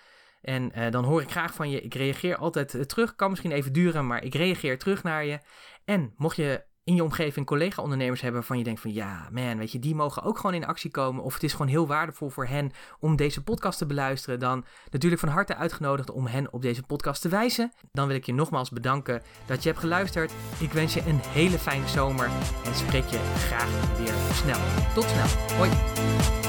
En 0.42 0.72
uh, 0.80 0.92
dan 0.92 1.04
hoor 1.04 1.22
ik 1.22 1.32
graag 1.32 1.54
van 1.54 1.70
je. 1.70 1.82
Ik 1.82 1.94
reageer 1.94 2.38
altijd 2.38 2.74
uh, 2.74 2.82
terug. 2.82 3.16
Kan 3.16 3.30
misschien 3.30 3.52
even 3.52 3.74
duren, 3.74 4.08
maar 4.08 4.24
ik 4.24 4.34
reageer 4.34 4.78
terug 4.78 5.04
naar 5.04 5.26
je. 5.26 5.40
En 5.86 6.14
mocht 6.18 6.36
je 6.36 6.64
in 6.86 6.96
je 6.96 7.04
omgeving 7.04 7.46
collega-ondernemers 7.46 8.22
hebben 8.22 8.40
waarvan 8.40 8.58
je 8.58 8.64
denkt 8.64 8.82
van 8.82 8.94
ja, 8.94 9.28
man, 9.32 9.58
weet 9.58 9.72
je, 9.72 9.80
die 9.80 9.96
mogen 9.96 10.24
ook 10.24 10.38
gewoon 10.38 10.56
in 10.56 10.66
actie 10.66 10.92
komen. 10.92 11.24
Of 11.24 11.34
het 11.34 11.44
is 11.44 11.52
gewoon 11.52 11.68
heel 11.68 11.88
waardevol 11.88 12.30
voor 12.30 12.46
hen 12.46 12.72
om 13.00 13.16
deze 13.16 13.44
podcast 13.44 13.78
te 13.78 13.86
beluisteren. 13.86 14.40
Dan 14.40 14.66
natuurlijk 14.92 15.22
van 15.22 15.32
harte 15.32 15.56
uitgenodigd 15.56 16.12
om 16.12 16.26
hen 16.26 16.54
op 16.54 16.62
deze 16.62 16.84
podcast 16.84 17.22
te 17.22 17.30
wijzen. 17.30 17.72
Dan 17.92 18.08
wil 18.08 18.16
ik 18.16 18.26
je 18.26 18.34
nogmaals 18.34 18.70
bedanken 18.70 19.22
dat 19.46 19.64
je 19.64 19.70
hebt 19.70 19.82
geluisterd. 19.82 20.34
Ik 20.60 20.72
wens 20.72 20.94
je 20.94 21.02
een 21.08 21.20
hele 21.22 21.60
fijne 21.60 21.88
zomer 21.88 22.30
en 22.66 22.76
spreek 22.76 23.06
je 23.06 23.18
graag 23.38 23.98
weer 23.98 24.14
snel. 24.34 24.60
Tot 24.94 25.04
snel. 25.04 25.58
Hoi. 25.58 26.45